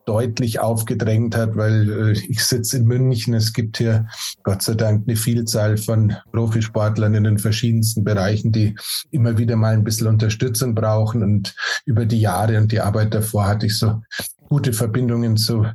deutlich 0.09 0.59
aufgedrängt 0.59 1.37
hat, 1.37 1.55
weil 1.57 1.91
äh, 1.91 2.13
ich 2.13 2.43
sitze 2.43 2.79
in 2.79 2.87
München. 2.87 3.35
Es 3.35 3.53
gibt 3.53 3.77
hier 3.77 4.07
Gott 4.43 4.63
sei 4.63 4.75
Dank 4.75 5.05
eine 5.07 5.17
Vielzahl 5.17 5.77
von 5.77 6.17
Profisportlern 6.33 7.15
in 7.15 7.25
den 7.25 7.39
verschiedensten 7.39 8.05
Bereichen, 8.05 8.51
die 8.51 8.75
immer 9.11 9.37
wieder 9.37 9.57
mal 9.57 9.75
ein 9.75 9.85
bisschen 9.85 10.07
Unterstützung 10.07 10.75
brauchen. 10.75 11.23
Und 11.23 11.55
über 11.85 12.07
die 12.07 12.21
Jahre 12.21 12.57
und 12.57 12.73
die 12.73 12.81
Arbeit 12.81 13.13
davor 13.13 13.47
hatte 13.47 13.67
ich 13.67 13.79
so 13.79 14.01
gute 14.49 14.73
Verbindungen 14.73 15.37
zu 15.37 15.67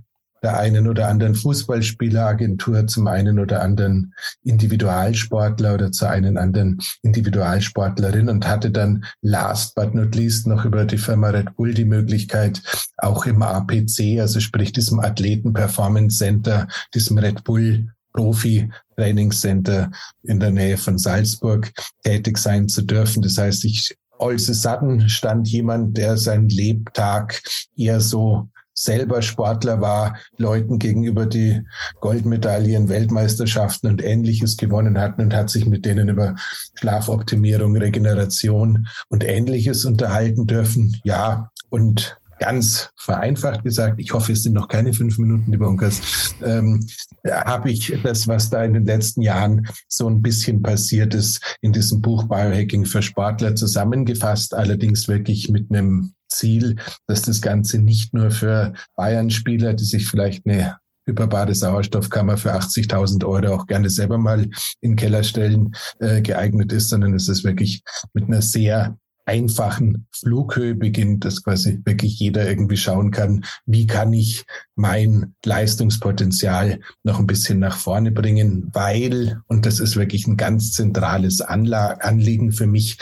der 0.44 0.58
einen 0.58 0.88
oder 0.88 1.08
anderen 1.08 1.36
Fußballspieleragentur, 1.36 2.86
zum 2.88 3.08
einen 3.08 3.40
oder 3.40 3.62
anderen 3.62 4.14
Individualsportler 4.44 5.74
oder 5.74 5.92
zu 5.92 6.08
einen 6.08 6.38
anderen 6.38 6.80
Individualsportlerin 7.02 8.30
und 8.30 8.48
hatte 8.48 8.70
dann 8.70 9.06
last 9.22 9.74
but 9.76 9.96
not 9.96 10.14
least 10.16 10.46
noch 10.46 10.66
über 10.66 10.86
die 10.86 10.98
Firma 10.98 11.30
Red 11.30 11.56
Bull 11.56 11.74
die 11.74 11.86
Möglichkeit, 11.86 12.62
auch 12.98 13.26
im 13.26 13.42
APC, 13.42 14.20
also 14.20 14.40
sprich 14.40 14.74
diesem 14.74 15.00
Athleten 15.00 15.54
Performance 15.54 16.18
Center, 16.18 16.68
diesem 16.94 17.18
Red 17.18 17.44
Bull 17.44 17.88
Profi 18.14 18.70
Trainingscenter 18.96 19.90
in 20.24 20.40
der 20.40 20.52
Nähe 20.52 20.78
von 20.78 20.98
Salzburg 20.98 21.72
tätig 22.04 22.38
sein 22.38 22.68
zu 22.68 22.84
dürfen. 22.84 23.24
Das 23.24 23.38
heißt, 23.38 23.66
ich 23.66 23.96
all 24.20 24.38
sudden 24.38 25.10
stand 25.10 25.48
jemand, 25.48 25.98
der 25.98 26.18
seinen 26.18 26.50
Lebtag 26.50 27.42
eher 27.76 28.00
so 28.00 28.50
selber 28.74 29.22
Sportler 29.22 29.82
war, 29.82 30.18
Leuten 30.38 30.80
gegenüber 30.80 31.26
die 31.26 31.62
Goldmedaillen, 32.02 32.90
Weltmeisterschaften 32.90 33.88
und 33.90 34.04
ähnliches 34.04 34.58
gewonnen 34.58 35.00
hatten 35.00 35.22
und 35.22 35.36
hat 35.36 35.50
sich 35.50 35.66
mit 35.66 35.86
denen 35.86 36.10
über 36.10 36.36
Schlafoptimierung, 36.76 37.78
Regeneration 37.78 38.88
und 39.10 39.24
ähnliches 39.24 39.86
unterhalten 39.86 40.48
dürfen. 40.48 41.00
Ja, 41.04 41.52
und 41.70 42.18
ganz 42.40 42.90
vereinfacht 42.98 43.64
gesagt, 43.64 44.00
ich 44.00 44.14
hoffe, 44.14 44.34
es 44.34 44.44
sind 44.44 44.54
noch 44.54 44.68
keine 44.68 44.94
fünf 44.94 45.18
Minuten, 45.18 45.52
lieber 45.52 45.68
Unkas, 45.68 46.36
ähm, 46.44 46.86
habe 47.26 47.72
ich 47.72 47.98
das, 48.04 48.28
was 48.28 48.50
da 48.50 48.64
in 48.64 48.74
den 48.74 48.86
letzten 48.86 49.22
Jahren 49.22 49.68
so 49.88 50.10
ein 50.10 50.22
bisschen 50.22 50.62
passiert 50.62 51.14
ist, 51.14 51.58
in 51.62 51.72
diesem 51.72 52.02
Buch 52.02 52.26
Biohacking 52.26 52.86
für 52.86 53.02
Sportler 53.02 53.56
zusammengefasst, 53.56 54.54
allerdings 54.54 55.08
wirklich 55.08 55.50
mit 55.50 55.70
einem 55.70 56.14
Ziel, 56.34 56.76
dass 57.08 57.22
das 57.22 57.42
Ganze 57.42 57.80
nicht 57.80 58.14
nur 58.14 58.32
für 58.32 58.74
Bayern-Spieler, 58.96 59.74
die 59.74 59.86
sich 59.86 60.08
vielleicht 60.08 60.46
eine 60.46 60.78
überbare 61.06 61.54
Sauerstoffkammer 61.54 62.38
für 62.38 62.54
80.000 62.54 63.26
Euro 63.26 63.56
auch 63.56 63.68
gerne 63.68 63.90
selber 63.90 64.18
mal 64.18 64.50
in 64.82 64.96
Keller 64.96 65.24
stellen, 65.24 65.76
äh, 66.00 66.22
geeignet 66.22 66.72
ist, 66.72 66.90
sondern 66.90 67.14
es 67.14 67.28
ist 67.28 67.44
wirklich 67.44 67.84
mit 68.14 68.26
einer 68.26 68.42
sehr 68.42 68.98
einfachen 69.26 70.08
Flughöhe 70.12 70.76
beginnt, 70.76 71.26
dass 71.26 71.44
quasi 71.44 71.80
wirklich 71.86 72.20
jeder 72.20 72.48
irgendwie 72.48 72.78
schauen 72.78 73.12
kann, 73.12 73.46
wie 73.66 73.88
kann 73.88 74.12
ich 74.12 74.44
mein 74.76 75.34
Leistungspotenzial 75.46 76.82
noch 77.04 77.20
ein 77.20 77.28
bisschen 77.28 77.60
nach 77.60 77.78
vorne 77.78 78.12
bringen, 78.12 78.70
weil, 78.74 79.42
und 79.48 79.66
das 79.66 79.80
ist 79.80 79.96
wirklich 79.96 80.28
ein 80.28 80.38
ganz 80.38 80.74
zentrales 80.74 81.42
Anla 81.42 81.94
Anliegen 82.02 82.52
für 82.52 82.68
mich, 82.68 82.98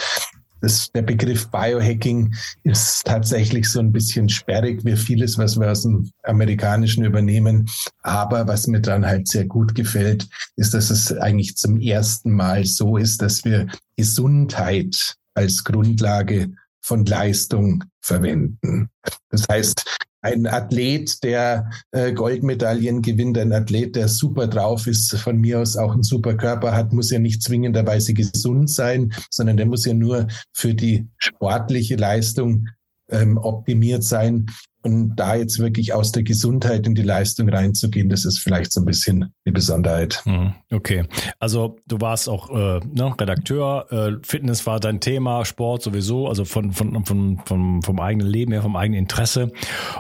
das, 0.61 0.91
der 0.91 1.01
Begriff 1.01 1.49
Biohacking 1.49 2.33
ist 2.63 3.03
tatsächlich 3.05 3.69
so 3.69 3.79
ein 3.79 3.91
bisschen 3.91 4.29
sperrig 4.29 4.85
wie 4.85 4.95
vieles, 4.95 5.37
was 5.37 5.59
wir 5.59 5.71
aus 5.71 5.83
dem 5.83 6.11
Amerikanischen 6.23 7.03
übernehmen. 7.03 7.69
Aber 8.03 8.47
was 8.47 8.67
mir 8.67 8.79
dann 8.79 9.05
halt 9.05 9.27
sehr 9.27 9.45
gut 9.45 9.75
gefällt, 9.75 10.27
ist, 10.55 10.73
dass 10.73 10.89
es 10.89 11.11
eigentlich 11.17 11.57
zum 11.57 11.79
ersten 11.79 12.31
Mal 12.31 12.65
so 12.65 12.97
ist, 12.97 13.21
dass 13.21 13.43
wir 13.43 13.67
Gesundheit 13.97 15.15
als 15.33 15.63
Grundlage 15.63 16.51
von 16.81 17.05
Leistung 17.05 17.83
verwenden. 18.01 18.89
Das 19.29 19.45
heißt, 19.49 19.83
ein 20.23 20.45
Athlet, 20.45 21.23
der 21.23 21.69
äh, 21.91 22.13
Goldmedaillen 22.13 23.01
gewinnt, 23.01 23.37
ein 23.37 23.53
Athlet, 23.53 23.95
der 23.95 24.07
super 24.07 24.47
drauf 24.47 24.85
ist, 24.85 25.15
von 25.17 25.37
mir 25.37 25.59
aus 25.59 25.77
auch 25.77 25.93
einen 25.93 26.03
super 26.03 26.35
Körper 26.35 26.75
hat, 26.75 26.93
muss 26.93 27.09
ja 27.09 27.19
nicht 27.19 27.41
zwingenderweise 27.41 28.13
gesund 28.13 28.69
sein, 28.69 29.13
sondern 29.31 29.57
der 29.57 29.65
muss 29.65 29.85
ja 29.85 29.93
nur 29.93 30.27
für 30.53 30.75
die 30.75 31.07
sportliche 31.17 31.95
Leistung 31.95 32.67
ähm, 33.09 33.37
optimiert 33.37 34.03
sein. 34.03 34.45
Und 34.83 35.15
da 35.15 35.35
jetzt 35.35 35.59
wirklich 35.59 35.93
aus 35.93 36.11
der 36.11 36.23
Gesundheit 36.23 36.87
in 36.87 36.95
die 36.95 37.03
Leistung 37.03 37.49
reinzugehen, 37.49 38.09
das 38.09 38.25
ist 38.25 38.39
vielleicht 38.39 38.71
so 38.71 38.81
ein 38.81 38.85
bisschen 38.85 39.33
die 39.45 39.51
Besonderheit. 39.51 40.21
Mhm. 40.25 40.53
Okay, 40.71 41.05
also 41.39 41.77
du 41.87 42.01
warst 42.01 42.29
auch 42.29 42.49
äh, 42.49 42.79
ne, 42.79 43.13
Redakteur, 43.19 43.85
äh, 43.91 44.11
Fitness 44.25 44.65
war 44.65 44.79
dein 44.79 44.99
Thema, 44.99 45.45
Sport 45.45 45.83
sowieso, 45.83 46.27
also 46.27 46.45
von, 46.45 46.71
von, 46.71 47.05
von, 47.05 47.41
von, 47.45 47.81
vom 47.81 47.99
eigenen 47.99 48.27
Leben 48.27 48.51
her, 48.51 48.61
vom 48.61 48.75
eigenen 48.75 48.99
Interesse. 48.99 49.51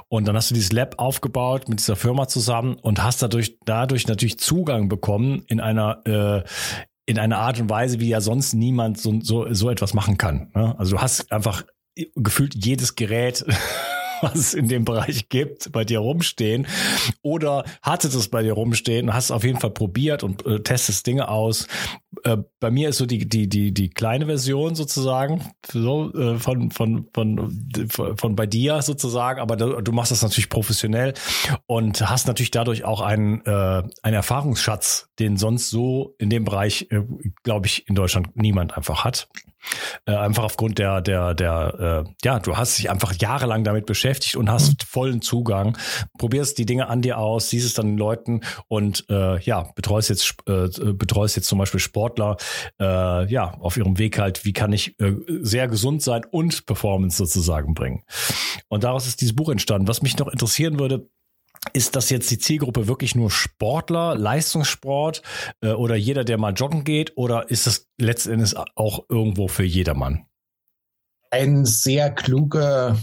Und 0.09 0.27
dann 0.27 0.35
hast 0.35 0.49
du 0.49 0.55
dieses 0.55 0.71
Lab 0.71 0.95
aufgebaut 0.97 1.69
mit 1.69 1.79
dieser 1.79 1.95
Firma 1.95 2.27
zusammen 2.27 2.75
und 2.75 3.03
hast 3.03 3.21
dadurch, 3.21 3.57
dadurch 3.65 4.07
natürlich 4.07 4.39
Zugang 4.39 4.89
bekommen 4.89 5.43
in 5.47 5.59
einer 5.59 6.01
äh, 6.05 6.43
in 7.05 7.19
einer 7.19 7.39
Art 7.39 7.59
und 7.59 7.69
Weise, 7.69 7.99
wie 7.99 8.07
ja 8.07 8.21
sonst 8.21 8.53
niemand 8.53 8.97
so, 8.97 9.19
so, 9.21 9.51
so 9.53 9.69
etwas 9.69 9.93
machen 9.93 10.17
kann. 10.17 10.49
Ne? 10.55 10.75
Also 10.77 10.95
du 10.95 11.01
hast 11.01 11.31
einfach 11.31 11.65
gefühlt 12.15 12.55
jedes 12.55 12.95
Gerät 12.95 13.43
was 14.21 14.35
es 14.35 14.53
in 14.53 14.67
dem 14.67 14.85
Bereich 14.85 15.29
gibt, 15.29 15.71
bei 15.71 15.83
dir 15.83 15.99
rumstehen. 15.99 16.67
Oder 17.21 17.65
hattet 17.81 18.13
es 18.13 18.27
bei 18.27 18.43
dir 18.43 18.53
rumstehen 18.53 19.11
hast 19.13 19.25
es 19.25 19.31
auf 19.31 19.43
jeden 19.43 19.59
Fall 19.59 19.71
probiert 19.71 20.23
und 20.23 20.45
äh, 20.45 20.59
testest 20.61 21.05
Dinge 21.07 21.29
aus. 21.29 21.67
Äh, 22.23 22.37
bei 22.59 22.71
mir 22.71 22.89
ist 22.89 22.97
so 22.97 23.05
die, 23.05 23.27
die, 23.27 23.47
die, 23.47 23.73
die 23.73 23.89
kleine 23.89 24.25
Version 24.25 24.75
sozusagen, 24.75 25.41
so, 25.71 26.13
äh, 26.13 26.37
von, 26.37 26.71
von, 26.71 27.07
von, 27.13 27.87
von, 27.89 28.17
von 28.17 28.35
bei 28.35 28.45
dir 28.45 28.81
sozusagen, 28.81 29.39
aber 29.39 29.55
du, 29.55 29.81
du, 29.81 29.91
machst 29.91 30.11
das 30.11 30.21
natürlich 30.21 30.49
professionell 30.49 31.13
und 31.67 32.09
hast 32.09 32.27
natürlich 32.27 32.51
dadurch 32.51 32.83
auch 32.83 33.01
einen, 33.01 33.41
äh, 33.45 33.83
einen 34.03 34.15
Erfahrungsschatz, 34.15 35.09
den 35.19 35.37
sonst 35.37 35.69
so 35.69 36.15
in 36.17 36.29
dem 36.29 36.43
Bereich, 36.43 36.87
äh, 36.91 37.01
glaube 37.43 37.67
ich, 37.67 37.87
in 37.87 37.95
Deutschland 37.95 38.35
niemand 38.35 38.77
einfach 38.77 39.03
hat. 39.03 39.27
Äh, 40.05 40.15
einfach 40.15 40.43
aufgrund 40.43 40.79
der, 40.79 41.01
der, 41.01 41.33
der, 41.33 42.05
äh, 42.07 42.11
ja, 42.23 42.39
du 42.39 42.57
hast 42.57 42.77
dich 42.77 42.89
einfach 42.89 43.13
jahrelang 43.13 43.63
damit 43.63 43.85
beschäftigt 43.85 44.35
und 44.35 44.49
hast 44.49 44.69
mhm. 44.69 44.85
vollen 44.87 45.21
Zugang, 45.21 45.77
probierst 46.17 46.57
die 46.57 46.65
Dinge 46.65 46.87
an 46.87 47.01
dir 47.01 47.17
aus, 47.17 47.49
siehst 47.49 47.65
es 47.65 47.73
dann 47.73 47.87
den 47.87 47.97
Leuten 47.97 48.41
und 48.67 49.05
äh, 49.09 49.39
ja, 49.39 49.71
betreust 49.75 50.09
jetzt, 50.09 50.35
äh, 50.47 50.67
betreust 50.93 51.35
jetzt 51.35 51.47
zum 51.47 51.59
Beispiel 51.59 51.79
Sportler, 51.79 52.37
äh, 52.79 53.31
ja, 53.31 53.53
auf 53.59 53.77
ihrem 53.77 53.97
Weg 53.97 54.19
halt, 54.19 54.45
wie 54.45 54.53
kann 54.53 54.73
ich 54.73 54.95
sehr 55.27 55.67
gesund 55.67 56.01
sein 56.01 56.25
und 56.29 56.65
Performance 56.65 57.17
sozusagen 57.17 57.73
bringen. 57.73 58.03
Und 58.67 58.83
daraus 58.83 59.07
ist 59.07 59.21
dieses 59.21 59.35
Buch 59.35 59.49
entstanden. 59.49 59.87
Was 59.87 60.01
mich 60.01 60.17
noch 60.17 60.27
interessieren 60.27 60.79
würde, 60.79 61.09
ist 61.73 61.95
das 61.95 62.09
jetzt 62.09 62.31
die 62.31 62.39
Zielgruppe 62.39 62.87
wirklich 62.87 63.15
nur 63.15 63.29
Sportler, 63.29 64.15
Leistungssport 64.15 65.21
äh, 65.61 65.71
oder 65.71 65.95
jeder, 65.95 66.23
der 66.23 66.37
mal 66.37 66.53
joggen 66.53 66.83
geht? 66.83 67.17
Oder 67.17 67.49
ist 67.49 67.67
das 67.67 67.87
letztendlich 67.99 68.55
auch 68.75 69.05
irgendwo 69.09 69.47
für 69.47 69.63
jedermann? 69.63 70.25
Ein 71.29 71.65
sehr 71.65 72.11
kluger 72.11 72.97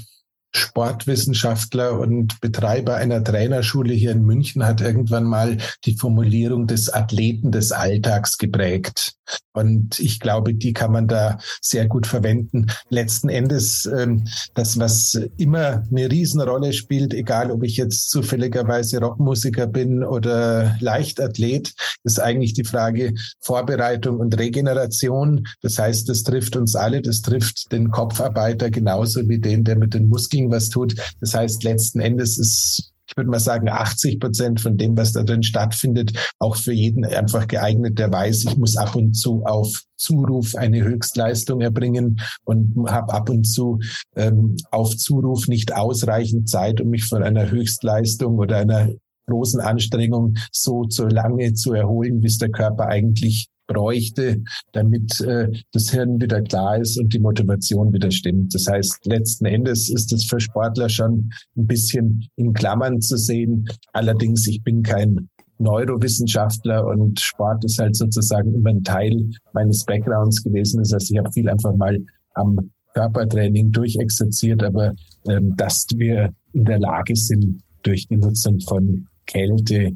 Sportwissenschaftler 0.54 1.98
und 1.98 2.40
Betreiber 2.40 2.96
einer 2.96 3.22
Trainerschule 3.22 3.94
hier 3.94 4.12
in 4.12 4.24
München 4.24 4.64
hat 4.64 4.80
irgendwann 4.80 5.24
mal 5.24 5.58
die 5.84 5.94
Formulierung 5.94 6.66
des 6.66 6.92
Athleten 6.92 7.52
des 7.52 7.72
Alltags 7.72 8.38
geprägt. 8.38 9.17
Und 9.52 9.99
ich 9.99 10.20
glaube, 10.20 10.54
die 10.54 10.73
kann 10.73 10.92
man 10.92 11.08
da 11.08 11.38
sehr 11.61 11.88
gut 11.88 12.06
verwenden. 12.06 12.66
Letzten 12.90 13.28
Endes, 13.28 13.87
ähm, 13.87 14.26
das, 14.54 14.78
was 14.78 15.20
immer 15.37 15.82
eine 15.90 16.11
Riesenrolle 16.11 16.73
spielt, 16.73 17.12
egal 17.12 17.50
ob 17.50 17.64
ich 17.64 17.76
jetzt 17.76 18.11
zufälligerweise 18.11 19.00
Rockmusiker 19.00 19.66
bin 19.66 20.04
oder 20.04 20.76
Leichtathlet, 20.80 21.75
ist 22.04 22.20
eigentlich 22.20 22.54
die 22.54 22.64
Frage 22.64 23.14
Vorbereitung 23.40 24.18
und 24.18 24.38
Regeneration. 24.38 25.47
Das 25.62 25.78
heißt, 25.78 26.08
das 26.08 26.23
trifft 26.23 26.56
uns 26.56 26.75
alle, 26.75 27.02
das 27.02 27.23
trifft 27.23 27.73
den 27.73 27.90
Kopfarbeiter 27.90 28.70
genauso 28.70 29.28
wie 29.28 29.38
den, 29.38 29.64
der 29.64 29.76
mit 29.76 29.94
den 29.94 30.08
Muskeln 30.08 30.50
was 30.50 30.68
tut. 30.68 30.94
Das 31.20 31.35
heißt, 31.35 31.64
letzten 31.64 32.00
Endes 32.00 32.38
ist 32.38 32.92
ich 33.08 33.16
würde 33.16 33.30
mal 33.30 33.40
sagen, 33.40 33.68
80 33.68 34.20
Prozent 34.20 34.60
von 34.60 34.76
dem, 34.76 34.96
was 34.96 35.12
da 35.12 35.22
drin 35.22 35.42
stattfindet, 35.42 36.12
auch 36.38 36.56
für 36.56 36.72
jeden 36.72 37.04
einfach 37.04 37.46
geeignet, 37.46 37.98
der 37.98 38.12
weiß, 38.12 38.44
ich 38.44 38.56
muss 38.56 38.76
ab 38.76 38.94
und 38.94 39.14
zu 39.14 39.44
auf 39.44 39.82
Zuruf 39.96 40.54
eine 40.54 40.84
Höchstleistung 40.84 41.60
erbringen 41.60 42.20
und 42.44 42.74
habe 42.88 43.12
ab 43.12 43.30
und 43.30 43.44
zu 43.44 43.80
ähm, 44.14 44.56
auf 44.70 44.96
Zuruf 44.96 45.48
nicht 45.48 45.74
ausreichend 45.74 46.48
Zeit, 46.48 46.80
um 46.80 46.88
mich 46.88 47.04
von 47.04 47.22
einer 47.22 47.50
Höchstleistung 47.50 48.38
oder 48.38 48.58
einer 48.58 48.90
großen 49.26 49.60
Anstrengung 49.60 50.36
so 50.52 50.86
so 50.88 51.06
lange 51.06 51.52
zu 51.54 51.72
erholen, 51.72 52.20
bis 52.20 52.38
der 52.38 52.50
Körper 52.50 52.86
eigentlich 52.86 53.48
bräuchte, 53.68 54.42
damit 54.72 55.20
äh, 55.20 55.48
das 55.72 55.90
Hirn 55.90 56.20
wieder 56.20 56.42
klar 56.42 56.78
ist 56.78 56.98
und 56.98 57.14
die 57.14 57.20
Motivation 57.20 57.92
wieder 57.92 58.10
stimmt. 58.10 58.52
Das 58.54 58.66
heißt, 58.66 59.06
letzten 59.06 59.44
Endes 59.44 59.88
ist 59.88 60.12
es 60.12 60.25
für 60.25 60.40
Sportler 60.40 60.88
schon 60.88 61.30
ein 61.56 61.66
bisschen 61.66 62.26
in 62.34 62.52
Klammern 62.52 63.00
zu 63.00 63.16
sehen. 63.16 63.68
Allerdings, 63.92 64.48
ich 64.48 64.62
bin 64.64 64.82
kein 64.82 65.28
Neurowissenschaftler 65.58 66.87
und 66.87 67.20
Sport 67.20 67.64
ist 67.64 67.78
halt 67.78 67.94
sozusagen 67.94 68.54
immer 68.54 68.70
ein 68.70 68.82
Teil 68.82 69.30
meines 69.52 69.84
Backgrounds 69.84 70.42
gewesen. 70.42 70.78
Das 70.78 70.92
heißt, 70.92 71.10
ich 71.10 71.18
habe 71.18 71.30
viel 71.32 71.48
einfach 71.48 71.75
mal 71.76 71.98
am 72.34 72.70
Körpertraining 72.94 73.70
durchexerziert, 73.70 74.62
aber 74.62 74.94
ähm, 75.28 75.54
dass 75.56 75.87
wir 75.94 76.32
in 76.52 76.64
der 76.64 76.78
Lage 76.78 77.14
sind, 77.14 77.62
durch 77.82 78.08
die 78.08 78.16
Nutzung 78.16 78.60
von 78.60 79.06
Kälte, 79.26 79.92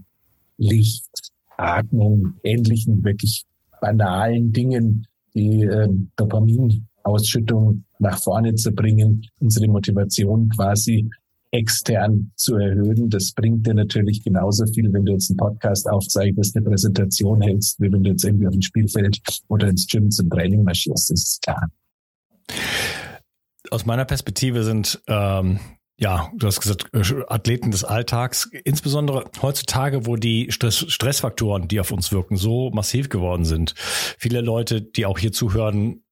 Licht, 0.57 1.33
Atmung, 1.57 2.35
ähnlichen 2.45 3.03
wirklich 3.05 3.45
banalen 3.83 4.53
Dingen, 4.53 5.07
die 5.35 5.65
äh, 5.65 5.89
Dopaminausschüttung 6.17 7.85
nach 7.99 8.23
vorne 8.23 8.55
zu 8.55 8.73
bringen, 8.73 9.27
unsere 9.41 9.67
Motivation 9.67 10.49
quasi 10.51 11.11
extern 11.51 12.31
zu 12.37 12.57
erhöhen. 12.57 13.11
Das 13.11 13.33
bringt 13.33 13.67
dir 13.67 13.75
natürlich 13.75 14.23
genauso 14.23 14.65
viel, 14.67 14.91
wenn 14.93 15.05
du 15.05 15.13
jetzt 15.13 15.31
einen 15.31 15.37
Podcast 15.37 15.89
aufzeichnest, 15.91 16.57
eine 16.57 16.65
Präsentation 16.65 17.43
hältst, 17.43 17.79
wie 17.81 17.93
wenn 17.93 18.03
du 18.03 18.11
jetzt 18.11 18.25
irgendwie 18.25 18.47
auf 18.47 18.55
dem 18.55 18.63
Spielfeld 18.63 19.21
oder 19.49 19.69
ins 19.69 19.87
Gym 19.87 20.11
zum 20.11 20.31
Training 20.31 20.63
marschierst. 20.63 21.11
Das 21.11 21.23
ist 21.23 21.43
klar. 21.43 21.69
Aus 23.71 23.85
meiner 23.85 24.05
Perspektive 24.05 24.65
sind 24.65 25.03
ähm, 25.09 25.59
ja, 26.03 26.33
du 26.35 26.49
hast 26.49 26.61
gesagt, 26.61 26.87
äh, 26.93 27.23
Athleten 27.29 27.71
des 27.71 27.85
Alltags, 27.85 28.51
insbesondere 28.65 29.31
heutzutage, 29.41 30.05
wo 30.05 30.17
die 30.17 30.51
Stress, 30.51 30.85
Stressfaktoren, 30.89 31.69
die 31.69 31.79
auf 31.79 31.93
uns 31.93 32.11
wirken, 32.11 32.37
so 32.37 32.71
massiv 32.71 33.09
geworden 33.09 33.45
sind. 33.45 33.75
Viele 34.19 34.41
Leute, 34.41 34.83
die 34.83 35.07
auch 35.07 35.17
hier 35.17 35.31
zuhören, 35.31 36.03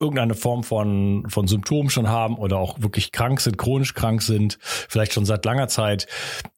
irgendeine 0.00 0.34
Form 0.34 0.64
von, 0.64 1.26
von 1.28 1.46
Symptomen 1.46 1.90
schon 1.90 2.08
haben 2.08 2.38
oder 2.38 2.56
auch 2.56 2.80
wirklich 2.80 3.12
krank 3.12 3.38
sind, 3.40 3.58
chronisch 3.58 3.92
krank 3.92 4.22
sind, 4.22 4.58
vielleicht 4.62 5.12
schon 5.12 5.26
seit 5.26 5.44
langer 5.44 5.68
Zeit. 5.68 6.06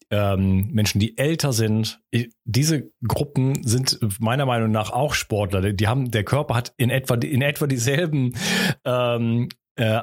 Ähm, 0.09 0.69
Menschen, 0.71 1.01
die 1.01 1.19
älter 1.19 1.53
sind, 1.53 2.01
diese 2.45 2.93
Gruppen 3.07 3.65
sind 3.65 3.99
meiner 4.21 4.47
Meinung 4.47 4.71
nach 4.71 4.91
auch 4.91 5.15
Sportler. 5.15 5.73
Die 5.73 5.89
haben, 5.89 6.13
der 6.13 6.23
Körper 6.23 6.55
hat 6.55 6.73
in 6.77 6.91
etwa, 6.91 7.17
in 7.17 7.43
etwa 7.43 7.67
dieselben 7.67 8.37
ähm, 8.85 9.49
äh, 9.77 10.01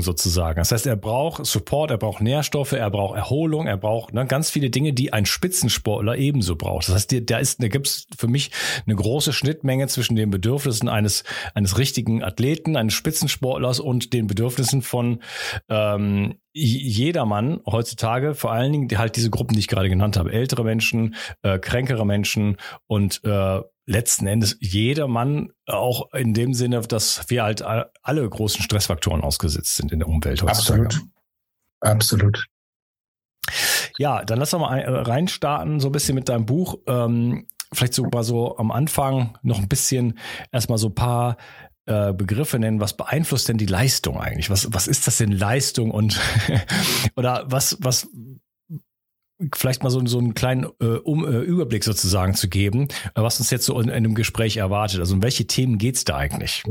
sozusagen. 0.00 0.58
Das 0.58 0.72
heißt, 0.72 0.86
er 0.86 0.96
braucht 0.96 1.44
Support, 1.46 1.90
er 1.90 1.98
braucht 1.98 2.20
Nährstoffe, 2.20 2.72
er 2.72 2.90
braucht 2.90 3.16
Erholung, 3.16 3.66
er 3.66 3.76
braucht 3.76 4.12
ne, 4.14 4.26
ganz 4.26 4.50
viele 4.50 4.70
Dinge, 4.70 4.92
die 4.92 5.12
ein 5.12 5.26
Spitzensportler 5.26 6.16
ebenso 6.16 6.56
braucht. 6.56 6.88
Das 6.88 6.94
heißt, 6.94 7.30
da 7.30 7.38
ist, 7.38 7.62
da 7.62 7.68
gibt 7.68 7.86
es 7.86 8.06
für 8.16 8.28
mich 8.28 8.50
eine 8.86 8.94
große 8.94 9.32
Schnittmenge 9.32 9.86
zwischen 9.88 10.16
den 10.16 10.30
Bedürfnissen 10.30 10.88
eines 10.88 11.24
eines 11.54 11.78
richtigen 11.78 12.22
Athleten, 12.22 12.76
eines 12.76 12.94
Spitzensportlers 12.94 13.80
und 13.80 14.12
den 14.12 14.26
Bedürfnissen 14.26 14.82
von 14.82 15.20
ähm, 15.68 16.36
jedermann 16.52 17.60
heutzutage, 17.66 18.34
vor 18.34 18.52
allen 18.52 18.72
Dingen 18.72 18.88
die, 18.88 18.98
halt 18.98 19.16
diese 19.16 19.30
Gruppen, 19.30 19.54
die 19.54 19.60
ich 19.60 19.68
gerade 19.68 19.88
genannt 19.88 20.16
habe, 20.16 20.32
ältere 20.32 20.64
Menschen, 20.64 21.14
äh, 21.42 21.58
kränkere 21.58 22.04
Menschen 22.04 22.56
und 22.86 23.22
äh, 23.24 23.60
letzten 23.88 24.26
Endes 24.26 24.56
jeder 24.60 25.08
Mann 25.08 25.50
auch 25.66 26.12
in 26.12 26.34
dem 26.34 26.52
Sinne, 26.52 26.80
dass 26.82 27.28
wir 27.28 27.42
halt 27.42 27.62
alle 27.62 28.28
großen 28.28 28.62
Stressfaktoren 28.62 29.22
ausgesetzt 29.22 29.76
sind 29.76 29.92
in 29.92 29.98
der 29.98 30.08
Umwelt 30.08 30.42
heutzutage. 30.42 30.84
Absolut. 30.84 31.08
Absolut. 31.80 32.46
Ja, 33.96 34.24
dann 34.24 34.38
lass 34.38 34.50
doch 34.50 34.60
mal 34.60 34.80
reinstarten, 34.80 35.80
so 35.80 35.88
ein 35.88 35.92
bisschen 35.92 36.14
mit 36.14 36.28
deinem 36.28 36.44
Buch. 36.44 36.76
Ähm, 36.86 37.46
vielleicht 37.72 37.94
so 37.94 38.04
mal 38.04 38.22
so 38.22 38.58
am 38.58 38.70
Anfang 38.70 39.38
noch 39.42 39.58
ein 39.58 39.68
bisschen 39.68 40.18
erstmal 40.52 40.78
so 40.78 40.88
ein 40.88 40.94
paar 40.94 41.36
äh, 41.86 42.12
Begriffe 42.12 42.58
nennen. 42.58 42.80
Was 42.80 42.94
beeinflusst 42.94 43.48
denn 43.48 43.56
die 43.56 43.66
Leistung 43.66 44.20
eigentlich? 44.20 44.50
Was, 44.50 44.72
was 44.72 44.86
ist 44.86 45.06
das 45.06 45.16
denn 45.16 45.32
Leistung 45.32 45.90
und 45.90 46.20
oder 47.16 47.44
was, 47.46 47.78
was 47.80 48.08
vielleicht 49.54 49.82
mal 49.82 49.90
so, 49.90 50.04
so 50.06 50.18
einen 50.18 50.34
kleinen 50.34 50.66
äh, 50.80 50.84
um, 50.84 51.24
äh, 51.24 51.38
Überblick 51.38 51.84
sozusagen 51.84 52.34
zu 52.34 52.48
geben, 52.48 52.88
äh, 53.14 53.22
was 53.22 53.38
uns 53.38 53.50
jetzt 53.50 53.64
so 53.64 53.80
in, 53.80 53.88
in 53.88 53.94
einem 53.94 54.14
Gespräch 54.14 54.56
erwartet. 54.56 55.00
Also 55.00 55.14
um 55.14 55.22
welche 55.22 55.46
Themen 55.46 55.78
geht's 55.78 56.04
da 56.04 56.16
eigentlich? 56.16 56.64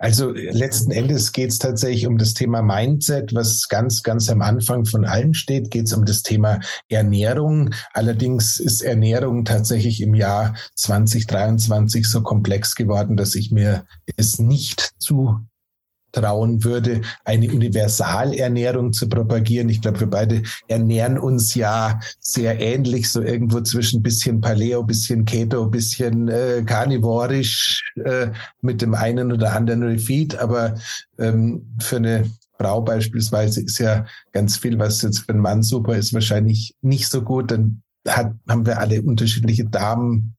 Also 0.00 0.30
letzten 0.30 0.92
Endes 0.92 1.32
geht 1.32 1.50
es 1.50 1.58
tatsächlich 1.58 2.06
um 2.06 2.18
das 2.18 2.32
Thema 2.32 2.62
Mindset, 2.62 3.34
was 3.34 3.68
ganz, 3.68 4.04
ganz 4.04 4.28
am 4.30 4.42
Anfang 4.42 4.84
von 4.84 5.04
allem 5.04 5.34
steht. 5.34 5.72
Geht 5.72 5.86
es 5.86 5.92
um 5.92 6.04
das 6.04 6.22
Thema 6.22 6.60
Ernährung. 6.88 7.70
Allerdings 7.94 8.60
ist 8.60 8.82
Ernährung 8.82 9.44
tatsächlich 9.44 10.00
im 10.00 10.14
Jahr 10.14 10.54
2023 10.76 12.06
so 12.06 12.22
komplex 12.22 12.76
geworden, 12.76 13.16
dass 13.16 13.34
ich 13.34 13.50
mir 13.50 13.86
es 14.16 14.38
nicht 14.38 14.92
zu 14.98 15.40
trauen 16.12 16.64
würde, 16.64 17.02
eine 17.24 17.48
Universalernährung 17.50 18.92
zu 18.92 19.08
propagieren. 19.08 19.68
Ich 19.68 19.80
glaube, 19.80 20.00
wir 20.00 20.10
beide 20.10 20.42
ernähren 20.68 21.18
uns 21.18 21.54
ja 21.54 22.00
sehr 22.20 22.60
ähnlich, 22.60 23.10
so 23.10 23.22
irgendwo 23.22 23.60
zwischen 23.60 24.02
bisschen 24.02 24.40
Paleo, 24.40 24.82
bisschen 24.82 25.24
Keto, 25.24 25.66
bisschen 25.66 26.28
äh, 26.28 26.62
karnivorisch 26.64 27.82
äh, 28.04 28.28
mit 28.62 28.82
dem 28.82 28.94
einen 28.94 29.32
oder 29.32 29.52
anderen 29.52 29.82
Refeed. 29.82 30.38
Aber 30.38 30.74
ähm, 31.18 31.66
für 31.80 31.96
eine 31.96 32.30
Frau 32.58 32.80
beispielsweise 32.80 33.62
ist 33.62 33.78
ja 33.78 34.04
ganz 34.32 34.56
viel, 34.56 34.78
was 34.78 35.02
jetzt 35.02 35.20
für 35.20 35.30
einen 35.30 35.40
Mann 35.42 35.62
super 35.62 35.96
ist, 35.96 36.12
wahrscheinlich 36.12 36.74
nicht 36.82 37.08
so 37.08 37.22
gut. 37.22 37.50
Dann 37.50 37.82
hat, 38.06 38.32
haben 38.48 38.66
wir 38.66 38.78
alle 38.78 39.02
unterschiedliche 39.02 39.64
Darm 39.64 40.34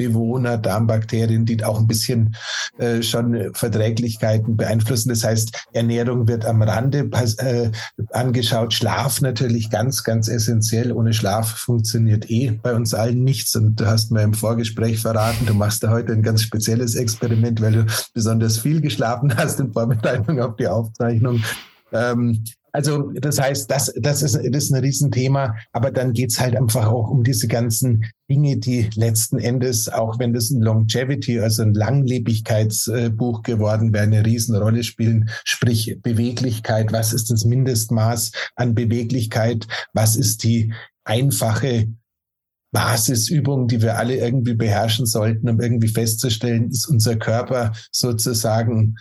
Bewohner, 0.00 0.56
Darmbakterien, 0.56 1.44
die 1.44 1.62
auch 1.62 1.78
ein 1.78 1.86
bisschen 1.86 2.34
äh, 2.78 3.02
schon 3.02 3.52
Verträglichkeiten 3.52 4.56
beeinflussen. 4.56 5.10
Das 5.10 5.24
heißt, 5.24 5.66
Ernährung 5.72 6.26
wird 6.26 6.46
am 6.46 6.62
Rande 6.62 7.10
äh, 7.38 7.70
angeschaut. 8.12 8.72
Schlaf 8.72 9.20
natürlich 9.20 9.68
ganz, 9.68 10.02
ganz 10.02 10.28
essentiell. 10.28 10.92
Ohne 10.92 11.12
Schlaf 11.12 11.50
funktioniert 11.50 12.30
eh 12.30 12.50
bei 12.62 12.74
uns 12.74 12.94
allen 12.94 13.24
nichts. 13.24 13.54
Und 13.56 13.78
du 13.78 13.86
hast 13.86 14.10
mir 14.10 14.22
im 14.22 14.32
Vorgespräch 14.32 15.00
verraten, 15.00 15.44
du 15.44 15.52
machst 15.52 15.82
da 15.82 15.90
heute 15.90 16.12
ein 16.12 16.22
ganz 16.22 16.42
spezielles 16.42 16.94
Experiment, 16.94 17.60
weil 17.60 17.72
du 17.72 17.86
besonders 18.14 18.58
viel 18.58 18.80
geschlafen 18.80 19.36
hast 19.36 19.60
in 19.60 19.72
Vorbereitung 19.72 20.40
auf 20.40 20.56
die 20.56 20.66
Aufzeichnung. 20.66 21.42
Ähm, 21.92 22.44
also 22.72 23.10
das 23.14 23.40
heißt, 23.40 23.70
das, 23.70 23.92
das, 23.96 24.22
ist, 24.22 24.34
das 24.34 24.64
ist 24.64 24.72
ein 24.72 24.82
Riesenthema, 24.82 25.56
aber 25.72 25.90
dann 25.90 26.12
geht's 26.12 26.40
halt 26.40 26.56
einfach 26.56 26.86
auch 26.86 27.10
um 27.10 27.24
diese 27.24 27.48
ganzen 27.48 28.04
Dinge, 28.30 28.58
die 28.58 28.88
letzten 28.94 29.38
Endes, 29.38 29.88
auch 29.88 30.18
wenn 30.18 30.32
das 30.32 30.50
ein 30.50 30.60
Longevity, 30.60 31.40
also 31.40 31.62
ein 31.62 31.74
Langlebigkeitsbuch 31.74 33.42
geworden 33.42 33.92
wäre, 33.92 34.04
eine 34.04 34.24
Riesenrolle 34.24 34.84
spielen, 34.84 35.30
sprich 35.44 35.98
Beweglichkeit, 36.02 36.92
was 36.92 37.12
ist 37.12 37.30
das 37.30 37.44
Mindestmaß 37.44 38.32
an 38.56 38.74
Beweglichkeit, 38.74 39.66
was 39.92 40.16
ist 40.16 40.44
die 40.44 40.72
einfache 41.04 41.88
Basisübung, 42.72 43.66
die 43.66 43.82
wir 43.82 43.98
alle 43.98 44.16
irgendwie 44.16 44.54
beherrschen 44.54 45.06
sollten, 45.06 45.48
um 45.48 45.60
irgendwie 45.60 45.88
festzustellen, 45.88 46.70
ist 46.70 46.86
unser 46.86 47.16
Körper 47.16 47.72
sozusagen 47.90 48.96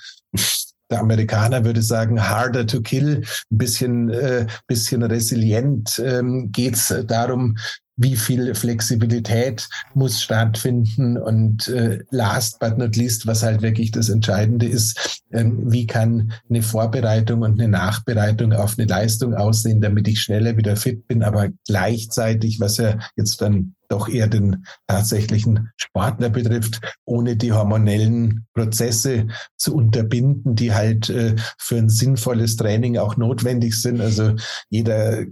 der 0.89 0.99
Amerikaner 0.99 1.65
würde 1.65 1.81
sagen, 1.81 2.29
harder 2.29 2.65
to 2.65 2.81
kill, 2.81 3.23
ein 3.51 3.57
bisschen, 3.57 4.09
äh, 4.09 4.47
bisschen 4.67 5.03
resilient 5.03 6.01
ähm, 6.03 6.51
geht 6.51 6.75
es 6.75 6.93
darum, 7.07 7.57
wie 7.99 8.15
viel 8.15 8.55
Flexibilität 8.55 9.67
muss 9.93 10.21
stattfinden. 10.21 11.17
Und 11.17 11.67
äh, 11.67 11.99
last 12.11 12.59
but 12.59 12.77
not 12.77 12.95
least, 12.95 13.27
was 13.27 13.43
halt 13.43 13.61
wirklich 13.61 13.91
das 13.91 14.07
Entscheidende 14.07 14.65
ist, 14.65 15.21
ähm, 15.31 15.69
wie 15.69 15.85
kann 15.85 16.31
eine 16.49 16.61
Vorbereitung 16.61 17.41
und 17.41 17.59
eine 17.59 17.69
Nachbereitung 17.69 18.53
auf 18.53 18.79
eine 18.79 18.87
Leistung 18.87 19.33
aussehen, 19.35 19.81
damit 19.81 20.07
ich 20.07 20.21
schneller 20.21 20.55
wieder 20.55 20.77
fit 20.77 21.07
bin, 21.07 21.23
aber 21.23 21.49
gleichzeitig, 21.67 22.59
was 22.59 22.77
ja 22.77 22.97
jetzt 23.17 23.41
dann 23.41 23.75
doch 23.89 24.07
eher 24.07 24.27
den 24.27 24.65
tatsächlichen 24.87 25.69
Sportler 25.75 26.29
betrifft, 26.29 26.79
ohne 27.05 27.35
die 27.35 27.51
hormonellen 27.51 28.45
Prozesse 28.53 29.27
zu 29.57 29.75
unterbinden, 29.75 30.55
die 30.55 30.73
halt 30.73 31.09
äh, 31.09 31.35
für 31.57 31.77
ein 31.77 31.89
sinnvolles 31.89 32.55
Training 32.55 32.97
auch 32.97 33.17
notwendig 33.17 33.79
sind. 33.81 33.99
Also 33.99 34.35
jeder 34.69 35.25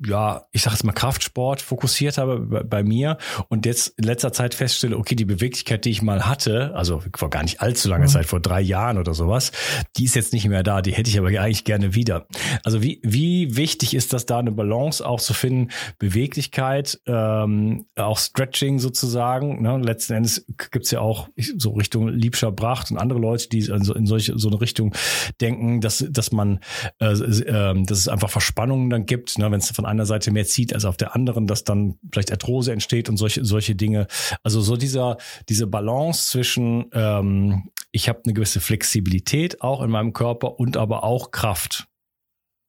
ja, 0.05 0.45
ich 0.51 0.62
sage 0.62 0.75
jetzt 0.75 0.83
mal 0.83 0.93
Kraftsport 0.93 1.62
fokussiert 1.62 2.17
habe 2.17 2.39
bei, 2.39 2.63
bei, 2.63 2.83
mir 2.83 3.17
und 3.49 3.65
jetzt 3.65 3.99
in 3.99 4.05
letzter 4.05 4.31
Zeit 4.31 4.55
feststelle, 4.55 4.97
okay, 4.97 5.15
die 5.15 5.25
Beweglichkeit, 5.25 5.83
die 5.83 5.89
ich 5.89 6.01
mal 6.01 6.25
hatte, 6.25 6.73
also 6.75 7.03
vor 7.15 7.29
gar 7.29 7.43
nicht 7.43 7.62
allzu 7.62 7.89
langer 7.89 8.05
mhm. 8.05 8.09
Zeit, 8.09 8.25
vor 8.25 8.39
drei 8.39 8.62
Jahren 8.62 8.97
oder 8.97 9.13
sowas, 9.13 9.51
die 9.97 10.05
ist 10.05 10.15
jetzt 10.15 10.31
nicht 10.31 10.47
mehr 10.47 10.63
da, 10.63 10.81
die 10.81 10.93
hätte 10.93 11.09
ich 11.09 11.19
aber 11.19 11.27
eigentlich 11.27 11.65
gerne 11.65 11.95
wieder. 11.95 12.27
Also 12.63 12.81
wie, 12.81 13.01
wie 13.03 13.57
wichtig 13.57 13.93
ist 13.93 14.13
das 14.13 14.25
da 14.25 14.39
eine 14.39 14.51
Balance 14.51 15.05
auch 15.05 15.19
zu 15.19 15.33
finden, 15.33 15.69
Beweglichkeit, 15.97 17.01
ähm, 17.05 17.85
auch 17.97 18.17
Stretching 18.17 18.79
sozusagen, 18.79 19.62
ne? 19.62 19.77
letzten 19.79 20.13
Endes 20.13 20.45
gibt's 20.71 20.91
ja 20.91 21.01
auch 21.01 21.27
so 21.57 21.71
Richtung 21.71 22.07
Liebscher 22.07 22.51
Bracht 22.51 22.89
und 22.91 22.97
andere 22.97 23.19
Leute, 23.19 23.49
die 23.49 23.59
in, 23.59 23.83
so, 23.83 23.93
in 23.93 24.05
solche, 24.05 24.39
so 24.39 24.47
eine 24.47 24.62
Richtung 24.62 24.95
denken, 25.41 25.81
dass, 25.81 26.05
dass 26.09 26.31
man, 26.31 26.59
äh, 26.99 27.07
äh, 27.12 27.83
dass 27.83 27.97
es 27.97 28.07
einfach 28.07 28.29
Verspannungen 28.29 28.89
dann 28.89 29.05
gibt, 29.05 29.38
ne? 29.38 29.51
wenn 29.51 29.59
es 29.59 29.71
von 29.71 29.88
einer 29.89 30.06
Seite 30.06 30.32
mehr 30.32 30.45
zieht 30.45 30.73
als 30.73 30.86
auf 30.86 30.97
der 30.97 31.15
anderen, 31.15 31.47
dass 31.47 31.63
dann 31.63 31.99
vielleicht 32.12 32.32
Arthrose 32.32 32.71
entsteht 32.71 33.10
und 33.10 33.17
solche, 33.17 33.43
solche 33.43 33.75
Dinge. 33.75 34.08
Also 34.43 34.62
so 34.62 34.78
dieser, 34.78 35.17
diese 35.49 35.67
Balance 35.67 36.30
zwischen, 36.30 36.89
ähm, 36.93 37.69
ich 37.91 38.08
habe 38.08 38.21
eine 38.23 38.34
gewisse 38.34 38.60
Flexibilität 38.60 39.62
auch 39.62 39.82
in 39.82 39.89
meinem 39.89 40.13
Körper 40.13 40.60
und 40.60 40.78
aber 40.78 41.04
auch 41.04 41.32
Kraft. 41.32 41.88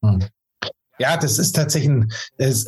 Hm. 0.03 0.25
Ja, 0.99 1.17
das 1.17 1.39
ist 1.39 1.53
tatsächlich 1.53 1.89
ein 1.89 2.11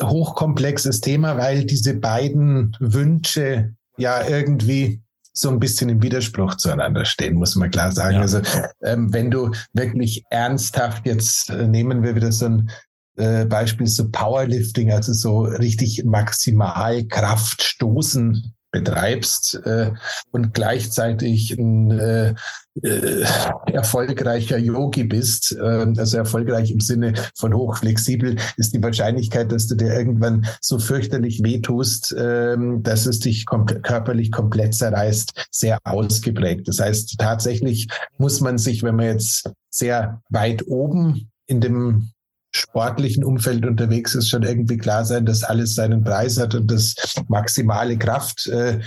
hochkomplexes 0.01 1.01
Thema, 1.01 1.37
weil 1.37 1.65
diese 1.65 1.93
beiden 1.93 2.75
Wünsche 2.79 3.75
ja 3.97 4.27
irgendwie 4.27 5.03
so 5.33 5.49
ein 5.49 5.59
bisschen 5.59 5.89
im 5.89 6.01
Widerspruch 6.01 6.55
zueinander 6.55 7.05
stehen, 7.05 7.35
muss 7.35 7.55
man 7.55 7.71
klar 7.71 7.91
sagen. 7.91 8.15
Ja. 8.15 8.21
Also 8.21 8.41
ähm, 8.83 9.11
wenn 9.13 9.31
du 9.31 9.51
wirklich 9.73 10.23
ernsthaft 10.29 11.05
jetzt 11.05 11.49
äh, 11.49 11.67
nehmen 11.67 12.03
wir 12.03 12.15
wieder 12.15 12.31
so 12.31 12.45
ein 12.45 12.71
äh, 13.15 13.45
Beispiel 13.45 13.87
so 13.87 14.09
Powerlifting, 14.09 14.91
also 14.91 15.13
so 15.13 15.41
richtig 15.41 16.03
maximal 16.05 17.03
Kraft 17.05 17.63
stoßen 17.63 18.53
betreibst 18.73 19.61
äh, 19.65 19.91
und 20.31 20.53
gleichzeitig 20.53 21.51
ein 21.51 21.91
äh, 21.91 22.33
äh, 22.81 23.23
erfolgreicher 23.71 24.57
Yogi 24.57 25.03
bist, 25.03 25.55
äh, 25.55 25.85
also 25.95 26.17
erfolgreich 26.17 26.71
im 26.71 26.79
Sinne 26.79 27.13
von 27.35 27.53
hochflexibel, 27.53 28.35
ist 28.57 28.73
die 28.73 28.81
Wahrscheinlichkeit, 28.81 29.51
dass 29.51 29.67
du 29.67 29.75
dir 29.75 29.93
irgendwann 29.93 30.47
so 30.59 30.79
fürchterlich 30.79 31.43
wehtust, 31.43 32.13
äh, 32.13 32.57
dass 32.79 33.05
es 33.05 33.19
dich 33.19 33.45
kom 33.45 33.67
körperlich 33.67 34.31
komplett 34.31 34.73
zerreißt, 34.73 35.47
sehr 35.51 35.77
ausgeprägt. 35.83 36.67
Das 36.67 36.79
heißt, 36.79 37.15
tatsächlich 37.19 37.87
muss 38.17 38.41
man 38.41 38.57
sich, 38.57 38.81
wenn 38.81 38.95
man 38.95 39.05
jetzt 39.05 39.51
sehr 39.69 40.21
weit 40.29 40.65
oben 40.67 41.29
in 41.45 41.61
dem 41.61 42.12
sportlichen 42.55 43.23
Umfeld 43.23 43.65
unterwegs 43.65 44.15
ist, 44.15 44.29
schon 44.29 44.43
irgendwie 44.43 44.77
klar 44.77 45.05
sein, 45.05 45.25
dass 45.25 45.43
alles 45.43 45.75
seinen 45.75 46.03
Preis 46.03 46.39
hat 46.39 46.55
und 46.55 46.69
dass 46.69 46.95
maximale 47.27 47.97
Kraft 47.97 48.47
äh, 48.47 48.79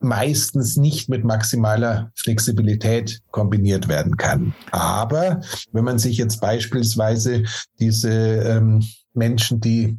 meistens 0.00 0.76
nicht 0.76 1.08
mit 1.08 1.24
maximaler 1.24 2.12
Flexibilität 2.14 3.20
kombiniert 3.30 3.88
werden 3.88 4.16
kann. 4.16 4.54
Aber 4.70 5.40
wenn 5.72 5.84
man 5.84 5.98
sich 5.98 6.18
jetzt 6.18 6.40
beispielsweise 6.40 7.44
diese 7.80 8.10
ähm, 8.10 8.82
Menschen, 9.14 9.60
die 9.60 9.98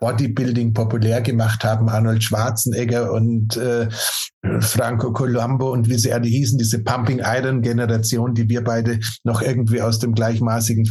Bodybuilding 0.00 0.72
populär 0.72 1.20
gemacht 1.20 1.64
haben, 1.64 1.88
Arnold 1.88 2.22
Schwarzenegger 2.22 3.12
und 3.12 3.56
äh, 3.56 3.88
Franco 4.60 5.12
Colombo 5.12 5.72
und 5.72 5.88
wie 5.88 5.98
sie 5.98 6.12
alle 6.12 6.28
hießen, 6.28 6.58
diese 6.58 6.82
Pumping 6.82 7.20
Iron 7.24 7.62
Generation, 7.62 8.34
die 8.34 8.48
wir 8.48 8.62
beide 8.62 9.00
noch 9.24 9.42
irgendwie 9.42 9.82
aus 9.82 9.98
dem 9.98 10.14
gleichmaßigen, 10.14 10.88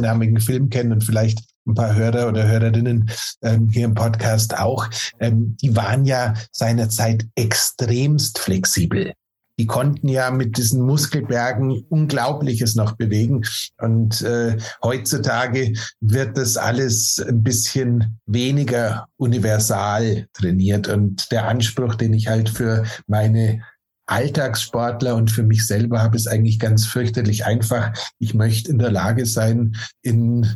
namigen 0.00 0.40
Film 0.40 0.70
kennen 0.70 0.92
und 0.92 1.04
vielleicht 1.04 1.40
ein 1.66 1.74
paar 1.74 1.94
Hörer 1.94 2.28
oder 2.28 2.46
Hörerinnen 2.46 3.10
ähm, 3.42 3.68
hier 3.68 3.86
im 3.86 3.94
Podcast 3.94 4.56
auch, 4.58 4.88
ähm, 5.20 5.56
die 5.60 5.74
waren 5.74 6.04
ja 6.04 6.34
seinerzeit 6.52 7.26
extremst 7.34 8.38
flexibel 8.38 9.12
die 9.58 9.66
konnten 9.66 10.08
ja 10.08 10.30
mit 10.30 10.58
diesen 10.58 10.82
Muskelbergen 10.82 11.84
Unglaubliches 11.88 12.74
noch 12.74 12.96
bewegen. 12.96 13.42
Und 13.80 14.22
äh, 14.22 14.56
heutzutage 14.82 15.72
wird 16.00 16.36
das 16.36 16.56
alles 16.56 17.18
ein 17.26 17.42
bisschen 17.42 18.18
weniger 18.26 19.08
universal 19.16 20.26
trainiert. 20.34 20.88
Und 20.88 21.30
der 21.32 21.48
Anspruch, 21.48 21.94
den 21.94 22.12
ich 22.12 22.28
halt 22.28 22.50
für 22.50 22.84
meine 23.06 23.62
Alltagssportler 24.06 25.16
und 25.16 25.30
für 25.30 25.42
mich 25.42 25.66
selber 25.66 26.02
habe, 26.02 26.16
ist 26.16 26.28
eigentlich 26.28 26.58
ganz 26.58 26.86
fürchterlich 26.86 27.44
einfach. 27.44 27.92
Ich 28.18 28.34
möchte 28.34 28.70
in 28.70 28.78
der 28.78 28.92
Lage 28.92 29.26
sein, 29.26 29.76
in 30.02 30.46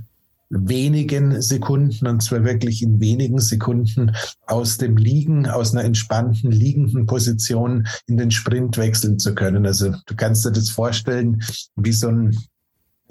wenigen 0.50 1.40
Sekunden, 1.40 2.06
und 2.06 2.22
zwar 2.22 2.44
wirklich 2.44 2.82
in 2.82 3.00
wenigen 3.00 3.38
Sekunden 3.38 4.14
aus 4.46 4.78
dem 4.78 4.96
Liegen, 4.96 5.46
aus 5.46 5.72
einer 5.72 5.84
entspannten 5.84 6.50
liegenden 6.50 7.06
Position 7.06 7.86
in 8.06 8.16
den 8.16 8.32
Sprint 8.32 8.76
wechseln 8.76 9.18
zu 9.18 9.34
können. 9.34 9.64
Also 9.64 9.94
du 10.06 10.16
kannst 10.16 10.44
dir 10.44 10.50
das 10.50 10.68
vorstellen, 10.68 11.40
wie 11.76 11.92
so 11.92 12.08
ein 12.08 12.36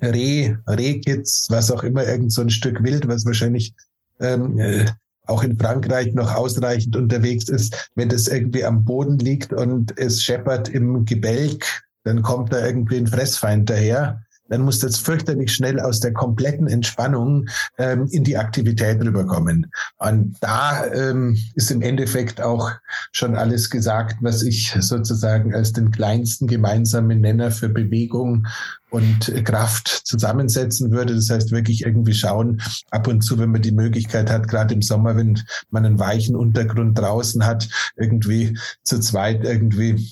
Reh, 0.02 0.56
Rehkitz, 0.68 1.48
was 1.50 1.72
auch 1.72 1.84
immer, 1.84 2.06
irgend 2.06 2.32
so 2.32 2.42
ein 2.42 2.50
Stück 2.50 2.84
Wild, 2.84 3.08
was 3.08 3.26
wahrscheinlich 3.26 3.74
ähm, 4.20 4.60
äh, 4.60 4.86
auch 5.26 5.44
in 5.44 5.58
Frankreich 5.58 6.14
noch 6.14 6.34
ausreichend 6.34 6.96
unterwegs 6.96 7.50
ist, 7.50 7.90
wenn 7.96 8.10
das 8.10 8.28
irgendwie 8.28 8.66
am 8.66 8.84
Boden 8.84 9.18
liegt 9.20 9.54
und 9.54 9.98
es 9.98 10.24
scheppert 10.24 10.70
im 10.70 11.06
Gebälk, 11.06 11.84
dann 12.04 12.22
kommt 12.22 12.52
da 12.52 12.66
irgendwie 12.66 12.98
ein 12.98 13.08
Fressfeind 13.08 13.70
daher 13.70 14.24
dann 14.50 14.62
muss 14.62 14.80
das 14.80 14.98
fürchterlich 14.98 15.54
schnell 15.54 15.80
aus 15.80 16.00
der 16.00 16.14
kompletten 16.14 16.68
Entspannung 16.68 17.48
ähm, 17.78 18.08
in 18.12 18.24
die 18.24 18.38
Aktivität 18.38 19.02
rüberkommen. 19.02 19.72
Und 19.98 20.36
da 20.42 20.86
ähm, 20.88 21.38
ist 21.56 21.72
im 21.72 21.82
Endeffekt 21.82 22.42
auch 22.42 22.72
schon 23.12 23.36
alles 23.36 23.70
gesagt, 23.70 24.18
was 24.22 24.44
ich 24.44 24.76
sozusagen 24.80 25.54
als 25.54 25.74
den 25.74 25.92
kleinsten 25.92 26.48
gemeinsamen 26.48 27.22
Nenner 27.22 27.52
für 27.52 27.70
Bewegung 27.70 28.48
und 28.90 29.32
Kraft 29.46 29.88
zusammensetzen 29.88 30.92
würde. 30.92 31.16
Das 31.16 31.30
heißt, 31.30 31.52
wirklich 31.52 31.86
irgendwie 31.86 32.14
schauen, 32.14 32.62
ab 32.90 33.08
und 33.08 33.22
zu, 33.22 33.38
wenn 33.38 33.52
man 33.52 33.62
die 33.62 33.72
Möglichkeit 33.72 34.30
hat, 34.30 34.48
gerade 34.48 34.74
im 34.74 34.82
Sommer, 34.82 35.16
wenn 35.16 35.40
man 35.70 35.86
einen 35.86 36.00
weichen 36.00 36.36
Untergrund 36.36 36.98
draußen 36.98 37.46
hat, 37.46 37.70
irgendwie 37.96 38.58
zu 38.84 39.00
zweit 39.00 39.44
irgendwie 39.44 40.10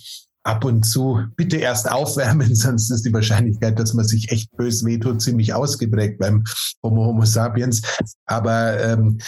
ab 0.47 0.63
und 0.63 0.83
zu 0.83 1.21
bitte 1.35 1.57
erst 1.57 1.91
aufwärmen, 1.91 2.55
sonst 2.55 2.89
ist 2.89 3.05
die 3.05 3.13
Wahrscheinlichkeit, 3.13 3.77
dass 3.77 3.93
man 3.93 4.05
sich 4.05 4.31
echt 4.31 4.55
bös 4.55 4.85
wehtut, 4.85 5.21
ziemlich 5.21 5.53
ausgeprägt 5.53 6.19
beim 6.19 6.43
Homo 6.81 7.05
Homo 7.05 7.25
sapiens. 7.25 7.81
Aber 8.25 8.81
ähm, 8.81 9.19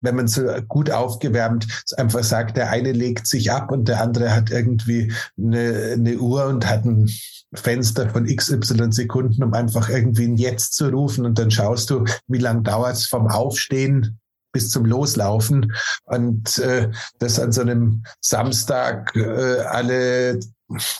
wenn 0.00 0.16
man 0.16 0.28
so 0.28 0.42
gut 0.68 0.90
aufgewärmt 0.90 1.66
einfach 1.96 2.22
sagt, 2.22 2.56
der 2.56 2.70
eine 2.70 2.92
legt 2.92 3.26
sich 3.26 3.50
ab 3.50 3.72
und 3.72 3.88
der 3.88 4.00
andere 4.00 4.34
hat 4.34 4.50
irgendwie 4.50 5.12
eine, 5.36 5.94
eine 5.94 6.18
Uhr 6.18 6.46
und 6.46 6.68
hat 6.68 6.84
ein 6.84 7.10
Fenster 7.54 8.08
von 8.10 8.26
XY 8.26 8.92
Sekunden, 8.92 9.42
um 9.42 9.54
einfach 9.54 9.88
irgendwie 9.88 10.26
ein 10.26 10.36
Jetzt 10.36 10.74
zu 10.74 10.88
rufen 10.88 11.24
und 11.24 11.38
dann 11.38 11.50
schaust 11.50 11.90
du, 11.90 12.04
wie 12.26 12.38
lang 12.38 12.62
dauert 12.62 12.96
es 12.96 13.06
vom 13.06 13.26
Aufstehen 13.28 14.20
bis 14.52 14.70
zum 14.70 14.84
Loslaufen. 14.84 15.72
Und 16.04 16.58
äh, 16.58 16.90
das 17.18 17.38
an 17.38 17.52
so 17.52 17.60
einem 17.60 18.04
Samstag 18.20 19.14
äh, 19.16 19.60
alle 19.60 20.40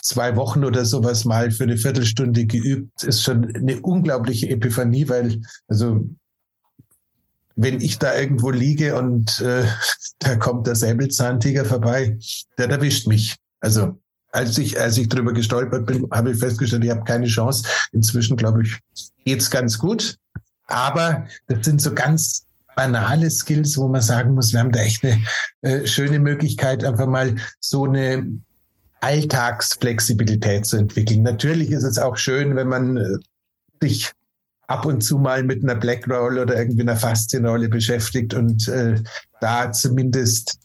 zwei 0.01 0.35
Wochen 0.35 0.65
oder 0.65 0.85
sowas 0.85 1.25
mal 1.25 1.51
für 1.51 1.63
eine 1.63 1.77
Viertelstunde 1.77 2.45
geübt, 2.45 3.03
ist 3.03 3.23
schon 3.23 3.55
eine 3.55 3.79
unglaubliche 3.81 4.49
Epiphanie, 4.49 5.07
weil, 5.09 5.41
also 5.67 6.07
wenn 7.55 7.81
ich 7.81 7.99
da 7.99 8.17
irgendwo 8.17 8.51
liege 8.51 8.95
und 8.95 9.39
äh, 9.41 9.65
da 10.19 10.35
kommt 10.35 10.65
der 10.65 10.75
Säbelzahntiger 10.75 11.65
vorbei, 11.65 12.17
der 12.57 12.69
erwischt 12.69 13.07
mich. 13.07 13.35
Also 13.59 13.99
als 14.31 14.57
ich, 14.57 14.79
als 14.79 14.97
ich 14.97 15.09
drüber 15.09 15.33
gestolpert 15.33 15.85
bin, 15.85 16.07
habe 16.11 16.31
ich 16.31 16.39
festgestellt, 16.39 16.83
ich 16.83 16.91
habe 16.91 17.03
keine 17.03 17.27
Chance. 17.27 17.67
Inzwischen, 17.91 18.37
glaube 18.37 18.63
ich, 18.63 18.79
geht's 19.25 19.49
ganz 19.49 19.77
gut. 19.77 20.17
Aber 20.67 21.25
das 21.47 21.65
sind 21.65 21.81
so 21.81 21.93
ganz 21.93 22.45
banale 22.79 23.29
Skills, 23.29 23.77
wo 23.77 23.89
man 23.89 24.01
sagen 24.01 24.35
muss, 24.35 24.53
wir 24.53 24.61
haben 24.61 24.71
da 24.71 24.79
echt 24.79 25.03
eine 25.03 25.21
äh, 25.63 25.85
schöne 25.85 26.17
Möglichkeit, 26.17 26.85
einfach 26.85 27.07
mal 27.07 27.35
so 27.59 27.83
eine 27.83 28.25
Alltagsflexibilität 29.01 30.65
zu 30.65 30.77
entwickeln. 30.77 31.23
Natürlich 31.23 31.71
ist 31.71 31.83
es 31.83 31.97
auch 31.97 32.15
schön, 32.15 32.55
wenn 32.55 32.69
man 32.69 32.95
äh, 32.95 33.17
sich 33.81 34.13
ab 34.67 34.85
und 34.85 35.01
zu 35.01 35.17
mal 35.17 35.43
mit 35.43 35.61
einer 35.61 35.75
Black 35.75 36.07
Roll 36.07 36.39
oder 36.39 36.57
irgendwie 36.57 36.83
einer 36.83 36.95
Faszienrolle 36.95 37.67
beschäftigt 37.67 38.33
und 38.33 38.69
äh, 38.69 39.01
da 39.41 39.73
zumindest 39.73 40.57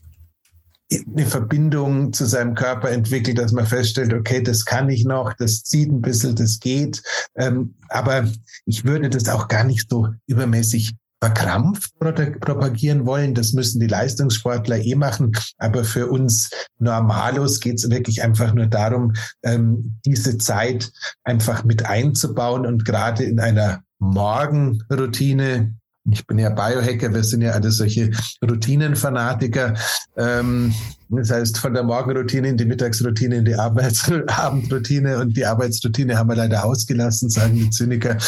eine 0.92 1.26
Verbindung 1.26 2.12
zu 2.12 2.26
seinem 2.26 2.54
Körper 2.54 2.92
entwickelt, 2.92 3.38
dass 3.38 3.50
man 3.50 3.66
feststellt, 3.66 4.12
okay, 4.12 4.40
das 4.40 4.64
kann 4.64 4.88
ich 4.88 5.04
noch, 5.04 5.32
das 5.32 5.64
zieht 5.64 5.90
ein 5.90 6.00
bisschen, 6.00 6.36
das 6.36 6.60
geht. 6.60 7.02
Ähm, 7.34 7.74
aber 7.88 8.28
ich 8.66 8.84
würde 8.84 9.10
das 9.10 9.28
auch 9.28 9.48
gar 9.48 9.64
nicht 9.64 9.90
so 9.90 10.10
übermäßig 10.28 10.94
verkrampft 11.24 11.98
propagieren 11.98 13.06
wollen. 13.06 13.34
Das 13.34 13.54
müssen 13.54 13.80
die 13.80 13.86
Leistungssportler 13.86 14.76
eh 14.76 14.94
machen. 14.94 15.32
Aber 15.56 15.82
für 15.84 16.08
uns 16.08 16.50
Normalos 16.78 17.60
geht 17.60 17.76
es 17.76 17.88
wirklich 17.88 18.22
einfach 18.22 18.52
nur 18.52 18.66
darum, 18.66 19.14
ähm, 19.42 19.96
diese 20.04 20.36
Zeit 20.36 20.92
einfach 21.22 21.64
mit 21.64 21.86
einzubauen 21.86 22.66
und 22.66 22.84
gerade 22.84 23.24
in 23.24 23.40
einer 23.40 23.82
Morgenroutine, 24.00 25.74
ich 26.10 26.26
bin 26.26 26.38
ja 26.38 26.50
Biohacker, 26.50 27.14
wir 27.14 27.24
sind 27.24 27.40
ja 27.40 27.52
alle 27.52 27.70
solche 27.70 28.10
Routinenfanatiker. 28.42 29.72
Ähm, 30.18 30.74
das 31.08 31.30
heißt, 31.30 31.56
von 31.56 31.72
der 31.72 31.84
Morgenroutine 31.84 32.48
in 32.48 32.58
die 32.58 32.66
Mittagsroutine, 32.66 33.36
in 33.36 33.44
die 33.46 33.54
Arbeits 33.54 34.12
Abendroutine 34.26 35.18
und 35.18 35.34
die 35.34 35.46
Arbeitsroutine 35.46 36.18
haben 36.18 36.28
wir 36.28 36.36
leider 36.36 36.66
ausgelassen, 36.66 37.30
sagen 37.30 37.54
die 37.54 37.70
Zyniker. 37.70 38.18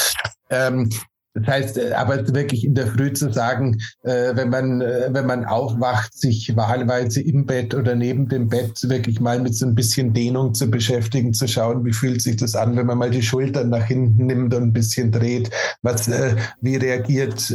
Ähm, 0.49 0.89
das 1.37 1.47
heißt, 1.47 1.79
äh, 1.79 1.93
aber 1.93 2.35
wirklich 2.35 2.65
in 2.65 2.75
der 2.75 2.87
Früh 2.87 3.13
zu 3.13 3.31
sagen, 3.31 3.77
äh, 4.03 4.35
wenn 4.35 4.49
man, 4.49 4.81
äh, 4.81 5.11
wenn 5.11 5.27
man 5.27 5.45
aufwacht, 5.45 6.15
sich 6.15 6.57
wahlweise 6.57 7.21
im 7.21 7.45
Bett 7.45 7.75
oder 7.75 7.95
neben 7.95 8.29
dem 8.29 8.49
Bett 8.49 8.89
wirklich 8.89 9.21
mal 9.21 9.39
mit 9.39 9.55
so 9.55 9.67
ein 9.67 9.75
bisschen 9.75 10.15
Dehnung 10.15 10.55
zu 10.55 10.71
beschäftigen, 10.71 11.35
zu 11.35 11.47
schauen, 11.47 11.85
wie 11.85 11.93
fühlt 11.93 12.23
sich 12.23 12.37
das 12.37 12.57
an, 12.57 12.77
wenn 12.77 12.87
man 12.87 12.97
mal 12.97 13.11
die 13.11 13.23
Schultern 13.23 13.69
nach 13.69 13.85
hinten 13.85 14.27
nimmt 14.27 14.55
und 14.55 14.63
ein 14.63 14.73
bisschen 14.73 15.13
dreht, 15.13 15.51
was, 15.83 16.11
wie 16.61 16.77
reagiert 16.77 17.55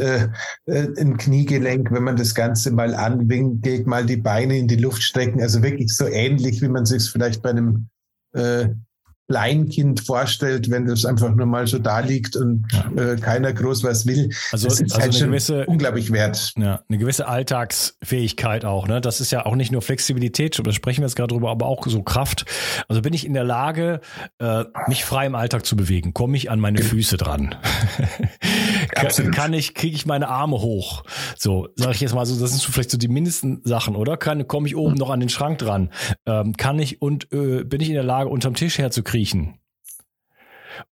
ein 0.68 1.18
Kniegelenk, 1.18 1.92
wenn 1.92 2.04
man 2.04 2.16
das 2.16 2.36
Ganze 2.36 2.72
mal 2.72 2.94
anwinkelt, 2.94 3.88
mal 3.88 4.06
die 4.06 4.18
Beine 4.18 4.58
in 4.58 4.68
die 4.68 4.76
Luft 4.76 5.02
strecken, 5.02 5.42
also 5.42 5.64
wirklich 5.64 5.96
so 5.96 6.06
ähnlich, 6.06 6.62
wie 6.62 6.68
man 6.68 6.86
sich 6.86 7.10
vielleicht 7.10 7.42
bei 7.42 7.50
einem 7.50 7.90
Kleinkind 9.32 10.02
vorstellt, 10.02 10.70
wenn 10.70 10.86
das 10.86 11.06
einfach 11.06 11.34
nur 11.34 11.46
mal 11.46 11.66
so 11.66 11.80
da 11.80 12.00
liegt 12.00 12.36
und 12.36 12.66
äh, 12.98 13.16
keiner 13.16 13.54
groß 13.54 13.84
was 13.84 14.06
will. 14.06 14.30
Also, 14.52 14.68
das 14.68 14.82
ist 14.82 14.94
also 14.94 15.02
halt 15.02 15.16
eine 15.16 15.26
gewisse, 15.28 15.66
unglaublich 15.68 16.12
wert. 16.12 16.54
Ja, 16.58 16.82
eine 16.90 16.98
gewisse 16.98 17.30
Alltagsfähigkeit 17.30 18.66
auch. 18.66 18.88
Ne? 18.88 19.00
Das 19.00 19.22
ist 19.22 19.32
ja 19.32 19.46
auch 19.46 19.56
nicht 19.56 19.72
nur 19.72 19.82
Flexibilität, 19.82 20.60
da 20.62 20.72
sprechen 20.74 21.02
wir 21.02 21.08
jetzt 21.08 21.16
gerade 21.16 21.34
drüber, 21.34 21.50
aber 21.50 21.66
auch 21.66 21.88
so 21.88 22.04
Kraft. 22.04 22.46
Also 22.90 23.02
bin 23.02 23.14
ich 23.14 23.26
in 23.26 23.34
der 23.34 23.46
Lage, 23.46 24.02
äh, 24.40 24.66
mich 24.88 25.06
frei 25.06 25.28
im 25.28 25.36
Alltag 25.36 25.66
zu 25.66 25.78
bewegen? 25.78 26.14
Komme 26.14 26.36
ich 26.36 26.52
an 26.52 26.60
meine 26.60 26.80
Füße 26.82 27.16
dran? 27.16 27.56
kann, 28.90 29.32
kann 29.32 29.54
ich, 29.54 29.74
kriege 29.74 29.96
ich 29.96 30.06
meine 30.06 30.28
Arme 30.28 30.62
hoch? 30.62 31.04
So, 31.38 31.70
sage 31.76 31.94
ich 31.94 32.02
jetzt 32.02 32.16
mal 32.16 32.26
so, 32.26 32.40
das 32.40 32.52
sind 32.52 32.62
so 32.62 32.72
vielleicht 32.72 32.92
so 32.92 32.98
die 32.98 33.08
mindesten 33.08 33.62
Sachen, 33.64 33.96
oder? 33.96 34.18
Kann, 34.18 34.48
komme 34.48 34.68
ich 34.68 34.76
oben 34.76 34.96
noch 34.96 35.10
an 35.10 35.20
den 35.20 35.30
Schrank 35.30 35.60
dran? 35.60 35.90
Ähm, 36.26 36.58
kann 36.58 36.80
ich 36.80 37.02
und 37.02 37.32
äh, 37.32 37.64
bin 37.64 37.82
ich 37.82 37.90
in 37.90 37.96
der 37.96 38.04
Lage, 38.04 38.30
unterm 38.30 38.56
Tisch 38.56 38.78
herzukriegen? 38.78 39.12
kriechen 39.12 39.62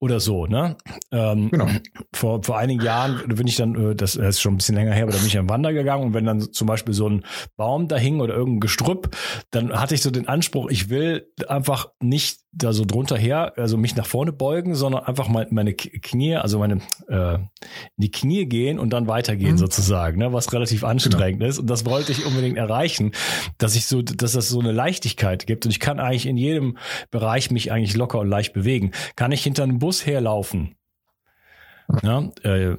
oder 0.01 0.21
so, 0.21 0.47
ne? 0.47 0.77
Ähm, 1.13 1.51
genau. 1.51 1.67
vor, 2.13 2.43
vor 2.43 2.59
einigen 2.59 2.83
Jahren 2.83 3.23
bin 3.29 3.47
ich 3.47 3.57
dann, 3.57 3.75
äh, 3.75 3.95
das 3.95 4.17
ist 4.17 4.41
schon 4.41 4.55
ein 4.55 4.57
bisschen 4.59 4.75
länger 4.75 4.93
her, 4.93 5.05
aber 5.05 5.13
da 5.13 5.19
bin 5.19 5.27
ich 5.27 5.39
am 5.39 5.49
Wander 5.49 5.73
gegangen 5.73 6.05
und 6.05 6.15
wenn 6.15 6.25
dann 6.25 6.53
zum 6.53 6.67
Beispiel 6.67 6.95
so 6.95 7.09
ein 7.09 7.25
Baum 7.57 7.89
da 7.89 7.97
hing 7.97 8.21
oder 8.21 8.35
irgendein 8.35 8.61
Gestrüpp, 8.61 9.17
dann 9.51 9.73
hatte 9.73 9.95
ich 9.95 10.03
so 10.03 10.11
den 10.11 10.29
Anspruch, 10.29 10.71
ich 10.71 10.91
will 10.91 11.31
einfach 11.49 11.89
nicht 12.01 12.41
da 12.59 12.73
so 12.73 12.85
drunter 12.85 13.17
her, 13.17 13.53
also 13.57 13.77
mich 13.77 13.97
nach 13.97 14.07
vorne 14.07 14.33
beugen, 14.33 14.75
sondern 14.75 15.05
einfach 15.05 15.29
mal 15.29 15.47
meine 15.51 15.75
Knie, 15.75 16.37
also 16.37 16.59
meine 16.59 16.81
äh, 17.09 17.35
in 17.35 17.49
die 17.97 18.11
Knie 18.11 18.47
gehen 18.47 18.79
und 18.79 18.91
dann 18.91 19.07
weitergehen 19.07 19.53
mhm. 19.53 19.59
sozusagen, 19.59 20.19
ne, 20.19 20.33
was 20.33 20.53
relativ 20.53 20.85
anstrengend 20.85 21.41
genau. 21.41 21.51
ist. 21.51 21.59
Und 21.59 21.69
das 21.69 21.87
wollte 21.87 22.13
ich 22.13 22.27
unbedingt 22.27 22.59
erreichen, 22.59 23.13
dass 23.59 23.77
ich 23.77 23.87
so, 23.87 24.03
dass 24.03 24.33
das 24.33 24.49
so 24.49 24.61
eine 24.61 24.73
Leichtigkeit 24.73 25.47
gibt. 25.47 25.65
Und 25.65 25.71
ich 25.71 25.81
kann 25.81 26.01
eigentlich 26.01 26.27
in 26.27 26.37
jedem 26.37 26.79
Bereich 27.11 27.51
mich 27.51 27.73
eigentlich 27.73 27.97
locker 27.97 28.21
und 28.21 28.29
leicht 28.29 28.53
bewegen. 28.53 28.93
Kann 29.17 29.33
ich 29.33 29.43
hinter 29.43 29.63
einem 29.63 29.79
Bus 29.79 30.05
herlaufen? 30.05 30.75
Ja, 32.03 32.31
äh, 32.43 32.77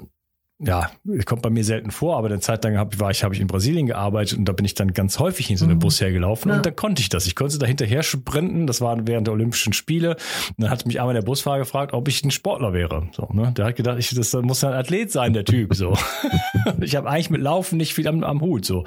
ja, 0.62 0.92
kommt 1.26 1.42
bei 1.42 1.50
mir 1.50 1.64
selten 1.64 1.90
vor, 1.90 2.18
aber 2.18 2.28
eine 2.28 2.42
Zeit 2.42 2.64
lang 2.66 2.78
hab, 2.78 3.00
war 3.00 3.12
ich, 3.12 3.24
habe 3.24 3.34
ich 3.34 3.40
in 3.40 3.48
Brasilien 3.48 3.86
gearbeitet 3.86 4.38
und 4.38 4.46
da 4.46 4.52
bin 4.52 4.66
ich 4.66 4.74
dann 4.74 4.94
ganz 4.94 5.18
häufig 5.18 5.50
in 5.50 5.56
so 5.56 5.64
einem 5.64 5.76
mhm. 5.76 5.80
Bus 5.80 6.02
hergelaufen 6.02 6.52
ja. 6.52 6.58
und 6.58 6.66
dann 6.66 6.76
konnte 6.76 7.02
ich 7.02 7.08
das. 7.08 7.28
Ich 7.28 7.36
konnte 7.36 7.58
da 7.58 7.66
hinterher 7.66 8.04
sprinten, 8.04 8.68
das 8.68 8.82
war 8.82 9.08
während 9.08 9.28
der 9.28 9.34
Olympischen 9.34 9.72
Spiele. 9.72 10.18
Und 10.50 10.64
dann 10.64 10.70
hat 10.70 10.86
mich 10.86 11.00
einmal 11.00 11.14
der 11.14 11.22
Busfahrer 11.22 11.60
gefragt, 11.60 11.94
ob 11.94 12.08
ich 12.10 12.24
ein 12.26 12.32
Sportler 12.32 12.74
wäre. 12.74 13.08
So, 13.14 13.30
ne? 13.32 13.54
Der 13.56 13.66
hat 13.66 13.78
gedacht, 13.78 14.00
ich, 14.00 14.14
das 14.14 14.34
muss 14.34 14.64
ein 14.64 14.74
Athlet 14.74 15.12
sein, 15.12 15.32
der 15.34 15.46
Typ. 15.46 15.74
So. 15.76 15.94
ich 16.82 16.96
habe 16.96 17.10
eigentlich 17.10 17.30
mit 17.30 17.42
Laufen 17.42 17.78
nicht 17.78 17.94
viel 17.94 18.08
am, 18.08 18.24
am 18.24 18.42
Hut. 18.42 18.66
So. 18.66 18.84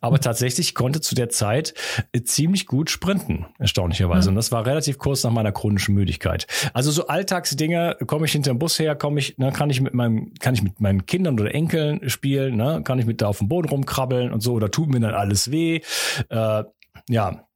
Aber 0.00 0.20
tatsächlich 0.20 0.74
konnte 0.74 1.00
zu 1.00 1.14
der 1.14 1.28
Zeit 1.28 1.74
äh, 2.12 2.22
ziemlich 2.22 2.66
gut 2.66 2.90
sprinten, 2.90 3.46
erstaunlicherweise. 3.58 4.28
Ja. 4.28 4.30
Und 4.30 4.36
das 4.36 4.52
war 4.52 4.66
relativ 4.66 4.98
kurz 4.98 5.24
nach 5.24 5.32
meiner 5.32 5.52
chronischen 5.52 5.94
Müdigkeit. 5.94 6.46
Also 6.72 6.90
so 6.90 7.06
Alltagsdinge, 7.06 7.96
komme 8.06 8.26
ich 8.26 8.32
hinter 8.32 8.52
dem 8.52 8.58
Bus 8.58 8.78
her, 8.78 8.94
komme 8.94 9.20
ich, 9.20 9.34
dann 9.36 9.52
kann 9.52 9.70
ich 9.70 9.80
mit 9.80 9.94
meinem, 9.94 10.32
kann 10.40 10.54
ich 10.54 10.62
mit 10.62 10.80
meinen 10.80 11.06
Kindern 11.10 11.38
oder 11.38 11.54
Enkeln 11.54 12.08
spielen, 12.08 12.56
ne? 12.56 12.82
kann 12.84 12.98
ich 12.98 13.04
mit 13.04 13.20
da 13.20 13.26
auf 13.26 13.38
dem 13.38 13.48
Boden 13.48 13.68
rumkrabbeln 13.68 14.32
und 14.32 14.40
so, 14.40 14.54
oder 14.54 14.70
tut 14.70 14.88
mir 14.88 15.00
dann 15.00 15.14
alles 15.14 15.50
weh. 15.50 15.80
Äh, 16.28 16.64
ja, 17.08 17.46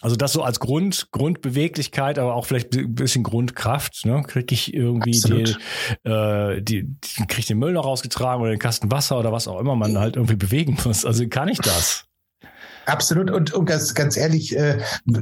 Also 0.00 0.16
das 0.16 0.32
so 0.32 0.42
als 0.42 0.58
Grund, 0.58 1.08
Grundbeweglichkeit, 1.12 2.18
aber 2.18 2.34
auch 2.34 2.46
vielleicht 2.46 2.74
ein 2.74 2.94
bisschen 2.94 3.22
Grundkraft, 3.22 4.04
ne? 4.06 4.22
Kriege 4.26 4.52
ich 4.54 4.72
irgendwie 4.74 5.12
die, 5.12 5.54
äh, 6.08 6.60
die, 6.62 6.84
die 6.84 7.26
krieg 7.26 7.38
ich 7.40 7.46
den 7.46 7.58
Müll 7.58 7.72
noch 7.72 7.84
rausgetragen 7.84 8.40
oder 8.42 8.50
den 8.50 8.58
Kasten 8.58 8.90
Wasser 8.90 9.18
oder 9.18 9.30
was 9.30 9.46
auch 9.46 9.60
immer 9.60 9.76
man 9.76 9.98
halt 9.98 10.16
irgendwie 10.16 10.36
bewegen 10.36 10.76
muss. 10.84 11.04
Also 11.04 11.28
kann 11.28 11.48
ich 11.48 11.58
das? 11.58 12.06
Absolut. 12.86 13.30
Und, 13.30 13.52
und 13.52 13.66
ganz, 13.66 13.94
ganz 13.94 14.16
ehrlich, 14.16 14.56
äh, 14.56 14.78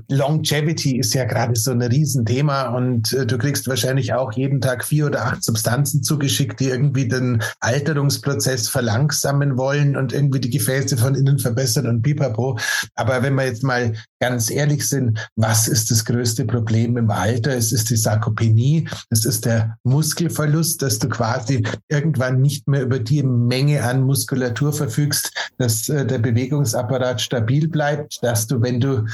Longevity 0.09 0.99
ist 0.99 1.14
ja 1.14 1.25
gerade 1.25 1.57
so 1.57 1.73
ein 1.73 1.83
Riesenthema 1.83 2.68
und 2.75 3.12
äh, 3.12 3.27
du 3.27 3.37
kriegst 3.37 3.68
wahrscheinlich 3.68 4.14
auch 4.14 4.33
jeden 4.33 4.61
Tag 4.61 4.85
vier 4.85 5.07
oder 5.07 5.27
acht 5.27 5.44
Substanzen 5.44 6.03
zugeschickt, 6.03 6.61
die 6.61 6.68
irgendwie 6.68 7.07
den 7.07 7.42
Alterungsprozess 7.61 8.68
verlangsamen 8.68 9.59
wollen 9.59 9.96
und 9.96 10.12
irgendwie 10.12 10.40
die 10.40 10.51
Gefäße 10.51 10.96
von 10.96 11.14
innen 11.14 11.38
verbessern 11.38 11.87
und 11.87 12.03
pipapo. 12.03 12.59
Aber 12.94 13.23
wenn 13.23 13.35
wir 13.35 13.44
jetzt 13.44 13.62
mal 13.62 13.92
ganz 14.20 14.51
ehrlich 14.51 14.88
sind, 14.88 15.18
was 15.37 15.68
ist 15.68 15.90
das 15.90 16.05
größte 16.05 16.46
Problem 16.46 16.96
im 16.96 17.11
Alter? 17.11 17.55
Es 17.55 17.73
ist 17.73 17.90
die 17.90 17.96
Sarkopenie, 17.96 18.88
es 19.11 19.25
ist 19.25 19.44
der 19.44 19.77
Muskelverlust, 19.85 20.83
dass 20.83 20.99
du 20.99 21.09
quasi 21.09 21.62
irgendwann 21.88 22.40
nicht 22.40 22.68
mehr 22.68 22.83
über 22.83 22.99
die 22.99 23.23
Menge 23.23 23.83
an 23.85 24.03
Muskulatur 24.03 24.73
verfügst, 24.73 25.33
dass 25.59 25.88
äh, 25.88 26.07
der 26.07 26.18
Bewegungsapparat 26.18 27.20
stabil 27.20 27.50
bleibt, 27.69 28.19
dass 28.23 28.47
du, 28.47 28.63
wenn 28.63 28.81
du 28.81 29.05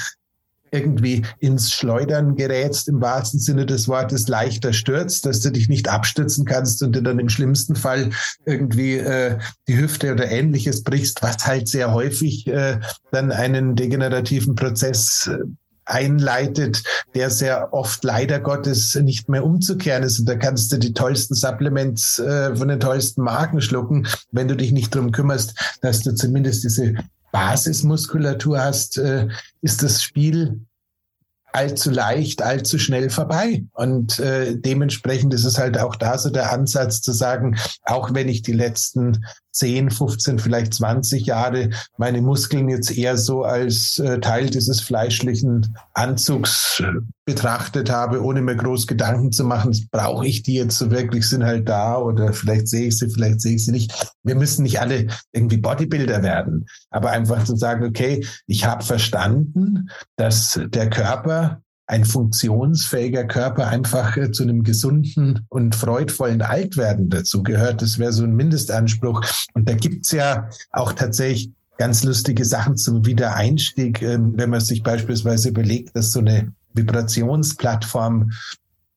irgendwie 0.70 1.22
ins 1.38 1.72
Schleudern 1.72 2.36
gerätst, 2.36 2.88
im 2.88 3.00
wahrsten 3.00 3.40
Sinne 3.40 3.66
des 3.66 3.88
Wortes 3.88 4.28
leichter 4.28 4.72
stürzt, 4.72 5.24
dass 5.26 5.40
du 5.40 5.50
dich 5.50 5.68
nicht 5.68 5.88
abstützen 5.88 6.44
kannst 6.44 6.82
und 6.82 6.94
dir 6.94 7.02
dann 7.02 7.18
im 7.18 7.28
schlimmsten 7.28 7.76
Fall 7.76 8.10
irgendwie 8.44 8.94
äh, 8.94 9.38
die 9.68 9.78
Hüfte 9.78 10.12
oder 10.12 10.30
ähnliches 10.30 10.82
brichst, 10.82 11.22
was 11.22 11.46
halt 11.46 11.68
sehr 11.68 11.92
häufig 11.92 12.46
äh, 12.48 12.80
dann 13.12 13.32
einen 13.32 13.76
degenerativen 13.76 14.54
Prozess 14.54 15.28
äh, 15.28 15.38
einleitet, 15.86 16.82
der 17.14 17.30
sehr 17.30 17.72
oft 17.72 18.04
leider 18.04 18.40
Gottes 18.40 18.94
nicht 18.96 19.28
mehr 19.28 19.44
umzukehren 19.44 20.02
ist. 20.02 20.18
Und 20.18 20.28
da 20.28 20.36
kannst 20.36 20.72
du 20.72 20.78
die 20.78 20.92
tollsten 20.92 21.34
Supplements 21.34 22.18
äh, 22.18 22.54
von 22.54 22.68
den 22.68 22.80
tollsten 22.80 23.22
Marken 23.22 23.60
schlucken, 23.60 24.06
wenn 24.32 24.48
du 24.48 24.56
dich 24.56 24.72
nicht 24.72 24.94
drum 24.94 25.12
kümmerst, 25.12 25.54
dass 25.80 26.02
du 26.02 26.14
zumindest 26.14 26.64
diese 26.64 26.94
Basismuskulatur 27.32 28.60
hast, 28.60 28.98
äh, 28.98 29.28
ist 29.62 29.82
das 29.82 30.02
Spiel 30.02 30.60
allzu 31.52 31.90
leicht, 31.90 32.42
allzu 32.42 32.78
schnell 32.78 33.08
vorbei. 33.08 33.64
Und 33.72 34.18
äh, 34.18 34.56
dementsprechend 34.56 35.32
ist 35.32 35.44
es 35.44 35.58
halt 35.58 35.78
auch 35.78 35.96
da 35.96 36.18
so 36.18 36.28
der 36.28 36.52
Ansatz 36.52 37.00
zu 37.00 37.12
sagen, 37.12 37.56
auch 37.82 38.12
wenn 38.12 38.28
ich 38.28 38.42
die 38.42 38.52
letzten 38.52 39.24
10, 39.56 39.90
15, 39.90 40.38
vielleicht 40.38 40.74
20 40.74 41.26
Jahre 41.26 41.70
meine 41.96 42.20
Muskeln 42.20 42.68
jetzt 42.68 42.96
eher 42.96 43.16
so 43.16 43.42
als 43.42 43.98
äh, 43.98 44.20
Teil 44.20 44.50
dieses 44.50 44.80
fleischlichen 44.80 45.76
Anzugs 45.94 46.82
betrachtet 47.24 47.90
habe, 47.90 48.22
ohne 48.22 48.40
mir 48.40 48.54
groß 48.54 48.86
Gedanken 48.86 49.32
zu 49.32 49.44
machen, 49.44 49.76
brauche 49.90 50.26
ich 50.26 50.42
die 50.42 50.54
jetzt 50.54 50.78
so 50.78 50.90
wirklich, 50.90 51.28
sind 51.28 51.44
halt 51.44 51.68
da 51.68 51.96
oder 51.98 52.32
vielleicht 52.32 52.68
sehe 52.68 52.88
ich 52.88 52.98
sie, 52.98 53.10
vielleicht 53.10 53.40
sehe 53.40 53.56
ich 53.56 53.64
sie 53.64 53.72
nicht. 53.72 53.92
Wir 54.22 54.36
müssen 54.36 54.62
nicht 54.62 54.80
alle 54.80 55.08
irgendwie 55.32 55.56
Bodybuilder 55.56 56.22
werden, 56.22 56.66
aber 56.90 57.10
einfach 57.10 57.44
zu 57.44 57.56
sagen, 57.56 57.84
okay, 57.84 58.24
ich 58.46 58.64
habe 58.64 58.84
verstanden, 58.84 59.88
dass 60.16 60.60
der 60.68 60.88
Körper 60.88 61.62
ein 61.86 62.04
funktionsfähiger 62.04 63.24
Körper 63.24 63.68
einfach 63.68 64.16
äh, 64.16 64.32
zu 64.32 64.42
einem 64.42 64.62
gesunden 64.62 65.46
und 65.48 65.74
freudvollen 65.74 66.42
Altwerden 66.42 67.10
dazu 67.10 67.42
gehört. 67.42 67.82
Das 67.82 67.98
wäre 67.98 68.12
so 68.12 68.24
ein 68.24 68.34
Mindestanspruch. 68.34 69.24
Und 69.54 69.68
da 69.68 69.74
gibt's 69.74 70.10
ja 70.10 70.48
auch 70.72 70.92
tatsächlich 70.92 71.52
ganz 71.78 72.02
lustige 72.04 72.44
Sachen 72.44 72.76
zum 72.76 73.06
Wiedereinstieg, 73.06 74.02
ähm, 74.02 74.32
wenn 74.36 74.50
man 74.50 74.60
sich 74.60 74.82
beispielsweise 74.82 75.50
überlegt, 75.50 75.94
dass 75.94 76.12
so 76.12 76.20
eine 76.20 76.52
Vibrationsplattform 76.74 78.30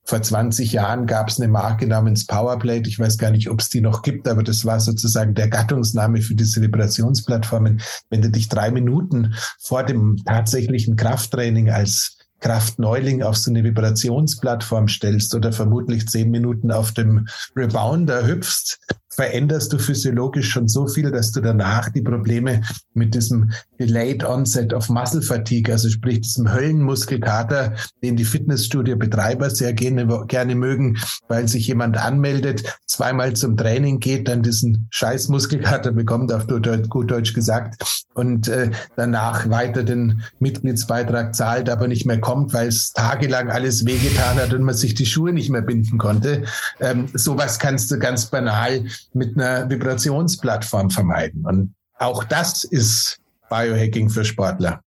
vor 0.10 0.21
20 0.23 0.71
Jahren 0.71 1.06
gab 1.06 1.30
es 1.30 1.39
eine 1.39 1.52
Marke 1.52 1.86
namens 1.86 2.25
Powerplate. 2.25 2.89
Ich 2.89 2.97
weiß 2.97 3.19
gar 3.19 3.30
nicht, 3.30 3.49
ob 3.49 3.62
es 3.62 3.69
die 3.69 3.80
noch 3.80 4.02
gibt, 4.02 4.28
aber 4.28 4.41
das 4.41 4.65
war 4.65 4.80
sozusagen 4.80 5.36
der 5.36 5.49
Gattungsname 5.49 6.21
für 6.21 6.34
diese 6.34 6.62
Vibrationsplattformen. 6.62 7.80
Wenn 8.10 8.23
du 8.23 8.32
dich 8.32 8.49
drei 8.49 8.71
Minuten 8.71 9.36
vor 9.60 9.84
dem 9.84 10.17
tatsächlichen 10.25 10.95
Krafttraining 10.95 11.69
als 11.69 12.17
Kraftneuling 12.39 13.23
auf 13.23 13.38
so 13.38 13.52
eine 13.52 13.63
Vibrationsplattform 13.63 14.88
stellst 14.88 15.36
oder 15.36 15.52
vermutlich 15.52 16.08
zehn 16.08 16.32
Minuten 16.32 16.71
auf 16.71 16.91
dem 16.93 17.28
Rebounder 17.56 18.25
hüpfst, 18.25 18.80
veränderst 19.09 19.73
du 19.73 19.79
physiologisch 19.79 20.49
schon 20.49 20.67
so 20.67 20.87
viel, 20.87 21.11
dass 21.11 21.31
du 21.31 21.41
danach 21.41 21.89
die 21.89 22.01
Probleme 22.01 22.61
mit 22.93 23.15
diesem 23.15 23.51
Delayed 23.79 24.23
Onset 24.23 24.73
of 24.73 24.89
Muscle 24.89 25.21
Fatigue, 25.21 25.73
also 25.73 25.89
sprich 25.89 26.21
diesem 26.21 26.51
Höllenmuskelkater, 26.51 27.73
den 28.03 28.15
die 28.15 28.25
Fitnessstudio-Betreiber 28.25 29.49
sehr 29.49 29.73
gerne, 29.73 30.25
gerne 30.27 30.55
mögen, 30.55 30.97
weil 31.27 31.47
sich 31.47 31.67
jemand 31.67 31.97
anmeldet, 31.97 32.63
zweimal 32.85 33.33
zum 33.33 33.57
Training 33.57 33.99
geht, 33.99 34.27
dann 34.27 34.43
diesen 34.43 34.87
scheiß 34.91 35.29
Muskelkater 35.29 35.91
bekommt, 35.91 36.31
auf 36.31 36.47
gut 36.47 37.11
Deutsch 37.11 37.33
gesagt, 37.33 38.05
und 38.13 38.47
äh, 38.47 38.71
danach 38.95 39.49
weiter 39.49 39.83
den 39.83 40.23
Mitgliedsbeitrag 40.39 41.33
zahlt, 41.33 41.69
aber 41.69 41.87
nicht 41.87 42.05
mehr 42.05 42.19
kommt, 42.19 42.53
weil 42.53 42.67
es 42.67 42.91
tagelang 42.91 43.49
alles 43.49 43.85
wehgetan 43.85 44.37
hat 44.37 44.53
und 44.53 44.63
man 44.63 44.75
sich 44.75 44.93
die 44.93 45.05
Schuhe 45.05 45.31
nicht 45.31 45.49
mehr 45.49 45.61
binden 45.61 45.97
konnte. 45.97 46.43
Ähm, 46.81 47.07
sowas 47.13 47.59
kannst 47.59 47.89
du 47.91 47.97
ganz 47.97 48.25
banal 48.25 48.83
mit 49.13 49.38
einer 49.38 49.69
Vibrationsplattform 49.69 50.89
vermeiden. 50.89 51.45
Und 51.45 51.75
auch 51.97 52.23
das 52.23 52.63
ist 52.63 53.19
Biohacking 53.49 54.09
für 54.09 54.25
Sportler. 54.25 54.81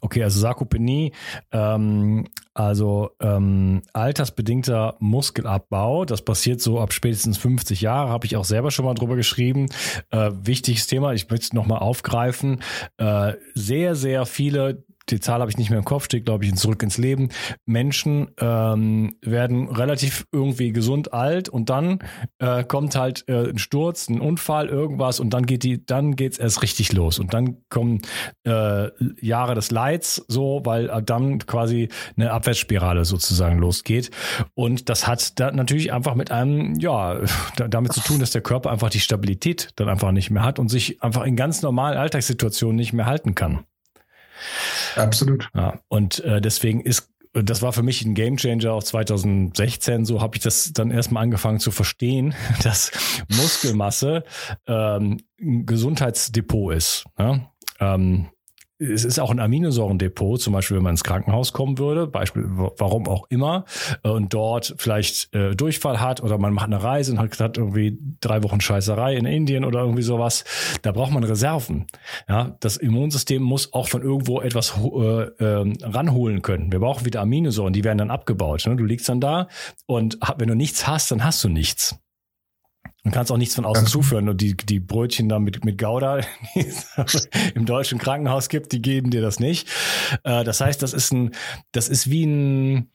Okay, 0.00 0.22
also 0.22 0.40
Sarkopenie, 0.40 1.12
ähm, 1.52 2.26
also 2.54 3.10
ähm, 3.20 3.82
altersbedingter 3.92 4.96
Muskelabbau, 4.98 6.04
das 6.04 6.22
passiert 6.22 6.60
so 6.60 6.80
ab 6.80 6.92
spätestens 6.92 7.38
50 7.38 7.80
Jahre, 7.80 8.10
habe 8.10 8.26
ich 8.26 8.36
auch 8.36 8.44
selber 8.44 8.70
schon 8.70 8.84
mal 8.84 8.94
drüber 8.94 9.16
geschrieben. 9.16 9.68
Äh, 10.10 10.30
wichtiges 10.42 10.86
Thema, 10.86 11.12
ich 11.12 11.28
möchte 11.28 11.44
es 11.44 11.52
nochmal 11.52 11.80
aufgreifen. 11.80 12.62
Äh, 12.96 13.34
sehr, 13.54 13.94
sehr 13.94 14.26
viele 14.26 14.84
die 15.10 15.20
Zahl 15.20 15.40
habe 15.40 15.50
ich 15.50 15.58
nicht 15.58 15.70
mehr 15.70 15.78
im 15.78 15.84
Kopf, 15.84 16.04
steht, 16.04 16.24
glaube 16.24 16.44
ich, 16.44 16.50
in 16.50 16.56
Zurück 16.56 16.82
ins 16.82 16.98
Leben. 16.98 17.28
Menschen 17.66 18.28
ähm, 18.40 19.16
werden 19.22 19.68
relativ 19.68 20.26
irgendwie 20.32 20.72
gesund 20.72 21.12
alt 21.12 21.48
und 21.48 21.70
dann 21.70 22.00
äh, 22.38 22.64
kommt 22.64 22.96
halt 22.96 23.24
äh, 23.28 23.50
ein 23.50 23.58
Sturz, 23.58 24.08
ein 24.08 24.20
Unfall, 24.20 24.68
irgendwas 24.68 25.20
und 25.20 25.30
dann 25.30 25.46
geht 25.46 25.62
die, 25.62 25.84
dann 25.84 26.16
geht's 26.16 26.38
erst 26.38 26.62
richtig 26.62 26.92
los 26.92 27.18
und 27.18 27.34
dann 27.34 27.58
kommen 27.68 28.02
äh, 28.44 28.88
Jahre 29.20 29.54
des 29.54 29.70
Leids, 29.70 30.24
so, 30.28 30.62
weil 30.64 30.88
dann 31.02 31.38
quasi 31.38 31.88
eine 32.16 32.32
Abwärtsspirale 32.32 33.04
sozusagen 33.04 33.58
losgeht. 33.58 34.10
Und 34.54 34.88
das 34.88 35.06
hat 35.06 35.38
da 35.38 35.50
natürlich 35.50 35.92
einfach 35.92 36.14
mit 36.14 36.30
einem, 36.30 36.74
ja, 36.78 37.20
damit 37.56 37.92
zu 37.92 38.00
tun, 38.00 38.20
dass 38.20 38.30
der 38.30 38.42
Körper 38.42 38.70
einfach 38.70 38.90
die 38.90 39.00
Stabilität 39.00 39.70
dann 39.76 39.88
einfach 39.88 40.12
nicht 40.12 40.30
mehr 40.30 40.42
hat 40.42 40.58
und 40.58 40.68
sich 40.68 41.02
einfach 41.02 41.24
in 41.24 41.36
ganz 41.36 41.62
normalen 41.62 41.98
Alltagssituationen 41.98 42.76
nicht 42.76 42.92
mehr 42.92 43.06
halten 43.06 43.34
kann. 43.34 43.64
Absolut. 44.96 45.48
Ja, 45.54 45.80
und 45.88 46.20
äh, 46.20 46.40
deswegen 46.40 46.80
ist 46.80 47.10
das 47.34 47.62
war 47.62 47.72
für 47.72 47.82
mich 47.82 48.04
ein 48.04 48.14
Gamechanger 48.14 48.72
auch 48.72 48.82
2016. 48.82 50.04
So 50.04 50.20
habe 50.20 50.36
ich 50.36 50.42
das 50.42 50.72
dann 50.72 50.90
erstmal 50.90 51.22
angefangen 51.22 51.60
zu 51.60 51.70
verstehen, 51.70 52.34
dass 52.62 52.90
Muskelmasse 53.28 54.24
ähm, 54.66 55.18
ein 55.40 55.66
Gesundheitsdepot 55.66 56.74
ist. 56.74 57.04
Ja? 57.18 57.52
Ähm, 57.80 58.28
es 58.78 59.04
ist 59.04 59.18
auch 59.18 59.30
ein 59.30 59.40
Aminosäurendepot, 59.40 60.40
zum 60.40 60.52
Beispiel, 60.52 60.76
wenn 60.76 60.84
man 60.84 60.92
ins 60.92 61.04
Krankenhaus 61.04 61.52
kommen 61.52 61.78
würde, 61.78 62.06
Beispiel, 62.06 62.44
warum 62.46 63.08
auch 63.08 63.26
immer, 63.28 63.64
äh, 64.04 64.08
und 64.08 64.32
dort 64.32 64.74
vielleicht 64.78 65.34
äh, 65.34 65.54
Durchfall 65.54 66.00
hat 66.00 66.22
oder 66.22 66.38
man 66.38 66.52
macht 66.52 66.66
eine 66.66 66.82
Reise 66.82 67.12
und 67.12 67.18
hat, 67.18 67.38
hat 67.40 67.58
irgendwie 67.58 67.98
drei 68.20 68.42
Wochen 68.42 68.60
Scheißerei 68.60 69.16
in 69.16 69.26
Indien 69.26 69.64
oder 69.64 69.80
irgendwie 69.80 70.02
sowas, 70.02 70.44
da 70.82 70.92
braucht 70.92 71.12
man 71.12 71.24
Reserven. 71.24 71.86
Ja, 72.28 72.56
das 72.60 72.76
Immunsystem 72.76 73.42
muss 73.42 73.72
auch 73.72 73.88
von 73.88 74.02
irgendwo 74.02 74.40
etwas 74.40 74.74
äh, 74.76 75.22
äh, 75.22 75.72
ranholen 75.82 76.42
können. 76.42 76.70
Wir 76.70 76.78
brauchen 76.78 77.04
wieder 77.04 77.20
Aminosäuren, 77.20 77.72
die 77.72 77.84
werden 77.84 77.98
dann 77.98 78.10
abgebaut. 78.10 78.66
Ne? 78.66 78.76
Du 78.76 78.84
liegst 78.84 79.08
dann 79.08 79.20
da 79.20 79.48
und 79.86 80.18
wenn 80.38 80.48
du 80.48 80.54
nichts 80.54 80.86
hast, 80.86 81.10
dann 81.10 81.24
hast 81.24 81.42
du 81.42 81.48
nichts. 81.48 81.98
Du 83.04 83.10
kannst 83.10 83.32
auch 83.32 83.36
nichts 83.36 83.54
von 83.54 83.64
außen 83.64 83.86
zuführen. 83.86 84.28
Und 84.28 84.40
die, 84.40 84.56
die 84.56 84.80
Brötchen 84.80 85.28
da 85.28 85.38
mit, 85.38 85.64
mit 85.64 85.78
Gouda, 85.78 86.20
die 86.54 86.66
es 86.66 87.28
im 87.54 87.64
deutschen 87.64 87.98
Krankenhaus 87.98 88.48
gibt, 88.48 88.72
die 88.72 88.82
geben 88.82 89.10
dir 89.10 89.22
das 89.22 89.40
nicht. 89.40 89.68
Äh, 90.24 90.44
das 90.44 90.60
heißt, 90.60 90.82
das 90.82 90.92
ist 90.92 91.12
ein, 91.12 91.32
das 91.72 91.88
ist 91.88 92.10
wie 92.10 92.24
ein, 92.24 92.90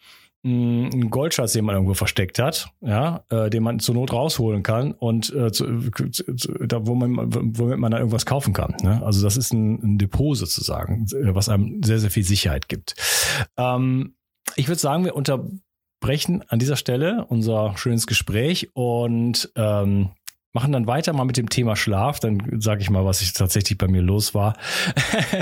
ein 0.45 1.09
Goldschatz, 1.09 1.53
den 1.53 1.63
man 1.63 1.75
irgendwo 1.75 1.93
versteckt 1.93 2.37
hat, 2.37 2.69
ja, 2.81 3.23
äh, 3.29 3.49
den 3.49 3.63
man 3.63 3.79
zur 3.79 3.95
Not 3.95 4.11
rausholen 4.11 4.61
kann 4.61 4.91
und 4.91 5.33
äh, 5.33 5.51
zu, 5.51 5.89
zu, 5.89 6.53
da, 6.65 6.85
wo 6.85 6.95
man, 6.95 7.33
womit 7.57 7.79
man 7.79 7.91
da 7.91 7.97
irgendwas 7.97 8.25
kaufen 8.25 8.53
kann. 8.53 8.75
Ne? 8.83 9.01
Also 9.03 9.23
das 9.23 9.37
ist 9.37 9.53
ein, 9.53 9.81
ein 9.81 9.97
Depot 9.97 10.37
sozusagen, 10.37 11.05
was 11.33 11.47
einem 11.47 11.81
sehr, 11.81 11.99
sehr 11.99 12.11
viel 12.11 12.23
Sicherheit 12.23 12.67
gibt. 12.67 12.95
Ähm, 13.57 14.15
ich 14.57 14.67
würde 14.67 14.79
sagen, 14.79 15.05
wir 15.05 15.15
unter 15.15 15.45
unterbrechen 16.03 16.43
an 16.49 16.59
dieser 16.59 16.75
Stelle 16.75 17.25
unser 17.29 17.77
schönes 17.77 18.07
Gespräch 18.07 18.69
und 18.73 19.49
ähm, 19.55 20.09
machen 20.51 20.71
dann 20.71 20.85
weiter 20.85 21.13
mal 21.13 21.23
mit 21.23 21.37
dem 21.37 21.49
Thema 21.49 21.75
Schlaf. 21.75 22.19
Dann 22.19 22.59
sage 22.59 22.81
ich 22.81 22.89
mal, 22.89 23.05
was 23.05 23.21
ich 23.21 23.33
tatsächlich 23.33 23.77
bei 23.77 23.87
mir 23.87 24.01
los 24.01 24.35
war. 24.35 24.55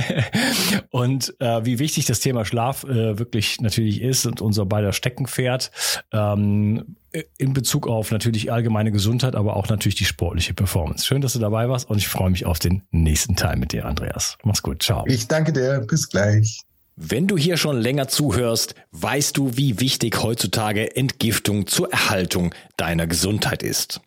und 0.92 1.36
äh, 1.40 1.66
wie 1.66 1.80
wichtig 1.80 2.06
das 2.06 2.22
Thema 2.22 2.46
Schlaf 2.46 2.84
äh, 2.84 3.18
wirklich 3.20 3.60
natürlich 3.60 4.02
ist 4.02 4.26
und 4.26 4.42
unser 4.42 4.66
beider 4.66 4.94
Steckenpferd. 4.94 5.72
Ähm, 6.14 6.96
in 7.38 7.52
Bezug 7.52 7.88
auf 7.88 8.12
natürlich 8.12 8.54
allgemeine 8.54 8.92
Gesundheit, 8.92 9.36
aber 9.36 9.58
auch 9.58 9.68
natürlich 9.68 9.96
die 9.96 10.06
sportliche 10.06 10.54
Performance. 10.54 11.06
Schön, 11.06 11.22
dass 11.22 11.34
du 11.34 11.40
dabei 11.40 11.68
warst 11.68 11.90
und 11.90 11.98
ich 11.98 12.08
freue 12.08 12.30
mich 12.30 12.46
auf 12.46 12.60
den 12.60 12.84
nächsten 12.92 13.36
Teil 13.36 13.58
mit 13.58 13.74
dir, 13.74 13.86
Andreas. 13.86 14.38
Mach's 14.44 14.62
gut. 14.62 14.82
Ciao. 14.82 15.04
Ich 15.08 15.28
danke 15.28 15.52
dir. 15.52 15.84
Bis 15.86 16.08
gleich. 16.08 16.62
Wenn 17.04 17.26
du 17.26 17.36
hier 17.36 17.58
schon 17.58 17.82
länger 17.82 18.10
zuhörst, 18.10 18.76
weißt 18.92 19.36
du, 19.36 19.58
wie 19.58 19.80
wichtig 19.80 20.22
heutzutage 20.22 20.96
Entgiftung 20.96 21.66
zur 21.66 21.92
Erhaltung 21.92 22.54
deiner 22.78 23.08
Gesundheit 23.08 23.64
ist. 23.64 24.02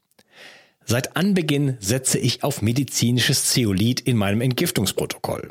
Seit 0.84 1.16
Anbeginn 1.16 1.76
setze 1.80 2.20
ich 2.20 2.44
auf 2.44 2.62
medizinisches 2.62 3.46
Zeolit 3.46 4.00
in 4.00 4.16
meinem 4.16 4.40
Entgiftungsprotokoll. 4.40 5.50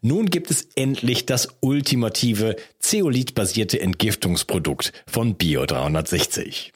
Nun 0.00 0.30
gibt 0.30 0.50
es 0.50 0.66
endlich 0.76 1.26
das 1.26 1.48
ultimative 1.60 2.56
Zeolit-basierte 2.78 3.82
Entgiftungsprodukt 3.82 4.94
von 5.06 5.34
Bio 5.34 5.66
360. 5.66 6.72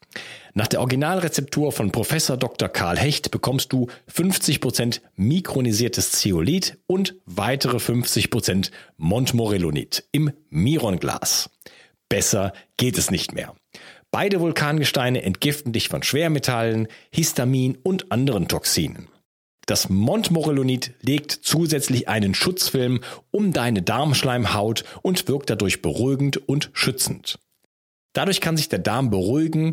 Nach 0.55 0.67
der 0.67 0.81
Originalrezeptur 0.81 1.73
von 1.73 1.93
Professor 1.93 2.37
Dr. 2.37 2.69
Karl 2.69 2.99
Hecht 2.99 3.31
bekommst 3.31 3.73
du 3.73 3.89
50% 4.13 5.01
mikronisiertes 5.17 6.13
Zeolit 6.13 6.79
und 6.87 7.15
weitere 7.25 7.79
50% 7.79 8.71
Montmorillonit 8.99 10.05
im 10.13 10.31
Mironglas. 10.51 11.49
Besser 12.11 12.53
geht 12.77 12.99
es 12.99 13.11
nicht 13.11 13.33
mehr. 13.33 13.55
Beide 14.11 14.41
Vulkangesteine 14.41 15.23
entgiften 15.23 15.73
dich 15.73 15.89
von 15.89 16.03
Schwermetallen, 16.03 16.89
Histamin 17.11 17.79
und 17.83 18.13
anderen 18.13 18.47
Toxinen. 18.47 19.09
Das 19.65 19.89
Montmorillonit 19.89 20.93
legt 21.01 21.33
zusätzlich 21.33 22.09
einen 22.09 22.35
Schutzfilm 22.35 23.01
um 23.31 23.55
deine 23.55 23.81
Darmschleimhaut 23.81 24.85
und 25.01 25.29
wirkt 25.29 25.49
dadurch 25.49 25.81
beruhigend 25.81 26.37
und 26.47 26.69
schützend. 26.75 27.39
Dadurch 28.13 28.43
kann 28.43 28.59
sich 28.59 28.69
der 28.69 28.81
Darm 28.81 29.09
beruhigen, 29.09 29.73